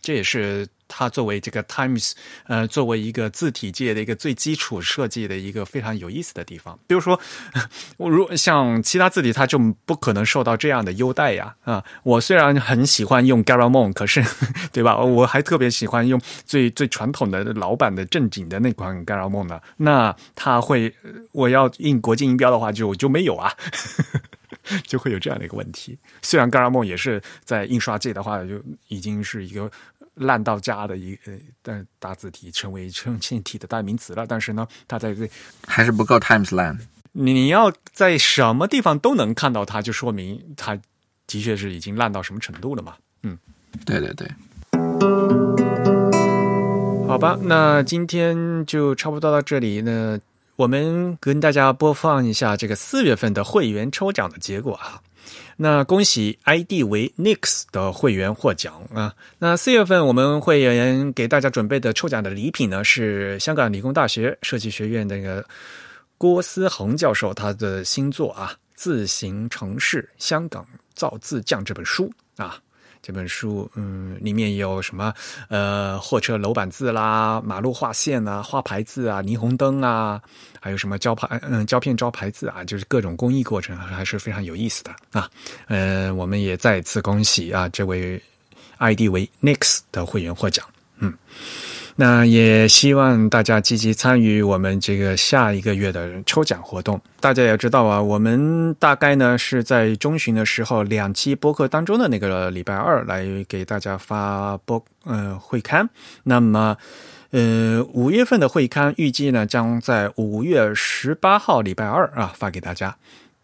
[0.00, 0.68] 这也是。
[0.88, 2.12] 它作为这个 Times，
[2.46, 6.78] 呃，作为一个字体界的一个最基础设计的一个非常有意思的地方。
[6.86, 7.18] 比如说，
[7.98, 11.54] 我如像其他字体，它就不可能受到这样的优待呀。
[11.64, 14.24] 啊，我虽然很喜欢用 Garamond，可是，
[14.72, 14.96] 对吧？
[14.96, 19.60] 我还特别喜欢用最最传统的老版的正经的那款 Garamond 呢。
[19.78, 20.94] 那它会，
[21.32, 23.52] 我要印国际音标的话，就就没有啊，
[24.86, 25.98] 就会有这样的一个问题。
[26.22, 29.70] 虽然 Garamond 也是在印刷界的话，就已经是一个。
[30.16, 31.32] 烂到家的一个
[31.62, 35.30] 但大字体成为成现体的代名词了，但是呢，它在这
[35.66, 36.78] 还是不够 Times 烂。
[37.12, 40.78] 你要在什么地方都能看到它，就说明它
[41.26, 42.94] 的确是已经烂到什么程度了嘛？
[43.22, 43.38] 嗯，
[43.84, 44.28] 对对对。
[47.06, 49.80] 好吧，那今天就差不多到这里。
[49.80, 50.18] 呢
[50.56, 55.00] 我们跟大家播放一下这个四月份的会员抽奖的结果啊。
[55.58, 59.14] 那恭喜 ID 为 Nix 的会员获奖啊！
[59.38, 65.42] 那四月份我们会员给大家准备的抽奖的礼品呢，是香港理工大学设计学院那个
[66.18, 72.60] 郭思恒教授他的新作啊，《自行城市：香港造字匠》这本书啊。
[73.06, 75.14] 这本书，嗯，里面有什么？
[75.48, 80.20] 呃，货车楼板字啦，马路画线啊，画牌字啊，霓虹灯啊，
[80.60, 85.30] 还有什么胶牌，嗯，胶片招牌字啊，就是各种工艺过程，还是非常有意思的啊。
[85.68, 88.20] 嗯，我们也再次恭喜啊，这位
[88.78, 90.66] ID 为 Nix 的会员获奖，
[90.98, 91.14] 嗯。
[91.98, 97.00] 那也希望大家积极参与我们这个下一个月的抽奖活动。
[97.20, 105.88] 大家也知道啊，我们大概呢是在中旬的时候，两期播客当中的那个礼拜二来给大家发播呃会刊。
[106.24, 106.76] 那么
[107.30, 112.94] 呃五月份的会刊预计呢将在五月十八号礼拜二啊发给大家。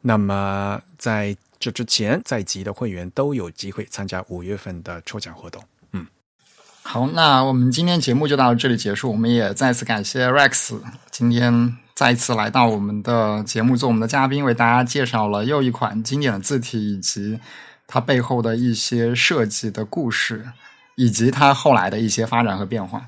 [0.02, 5.62] 那么在这之前在籍的会员都有机会参加五月份的抽奖活动。
[6.84, 9.10] 好，那我们今天节目就到这里结束。
[9.10, 10.78] 我们也再次感谢 Rex
[11.10, 17.38] 今天再一次来到我们的节目做我们的嘉宾，为大家介绍了又一款经典的字体以及
[17.86, 20.44] 它背后的一些设计的故事，
[20.96, 23.06] 以及它后来的一些发展和变化。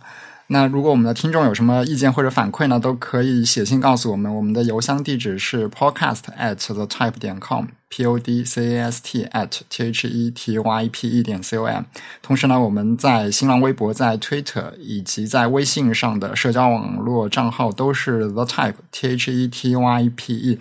[0.48, 4.32] 那如果我们的听众有什么意见或者反馈呢，都可以写信告诉我们。
[4.34, 10.06] 我们的邮箱地址是 podcast at the type 点 com，p o d c a s t at t h
[10.06, 11.84] e t y p e 点 c o m。
[12.20, 20.58] 同时呢，我们在新浪微博、在 Twitter 以及在微信上的社交网络账号都是 the type t h e t y p e。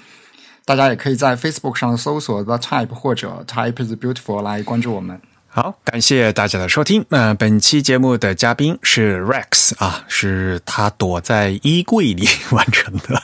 [0.63, 5.19] 大家也可以在 Facebook 上搜索 the type 或者 type is beautiful 来关注我们。
[5.55, 7.05] 好，感谢大家的收听。
[7.09, 13.21] 那本期节目的嘉宾是 Rex 啊，是他躲在衣柜里完成的，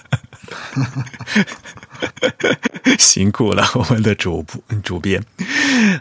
[3.00, 5.20] 辛苦了我们的主播主编。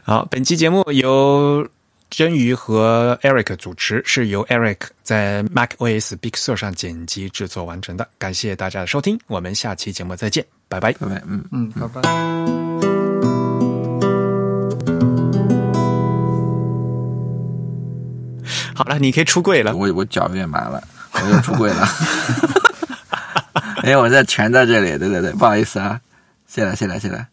[0.05, 1.67] 好，本期节目由
[2.11, 8.07] 真鱼和 Eric 主持，是由 Eric 在 Mac OS Big Sur 上剪辑制作完成的。
[8.19, 10.93] 感谢大家的收听，我们下期节目再见，拜拜。
[10.93, 11.43] 拜拜，嗯。
[11.53, 12.98] 嗯，拜拜。
[18.79, 19.75] 好了，你可以出柜了。
[19.75, 20.81] 我我脚有点麻了，
[21.13, 21.89] 我又出柜了。
[23.83, 25.99] 因 为我这全在这里，对对对，不好意思啊，
[26.47, 27.27] 谢了谢了谢了。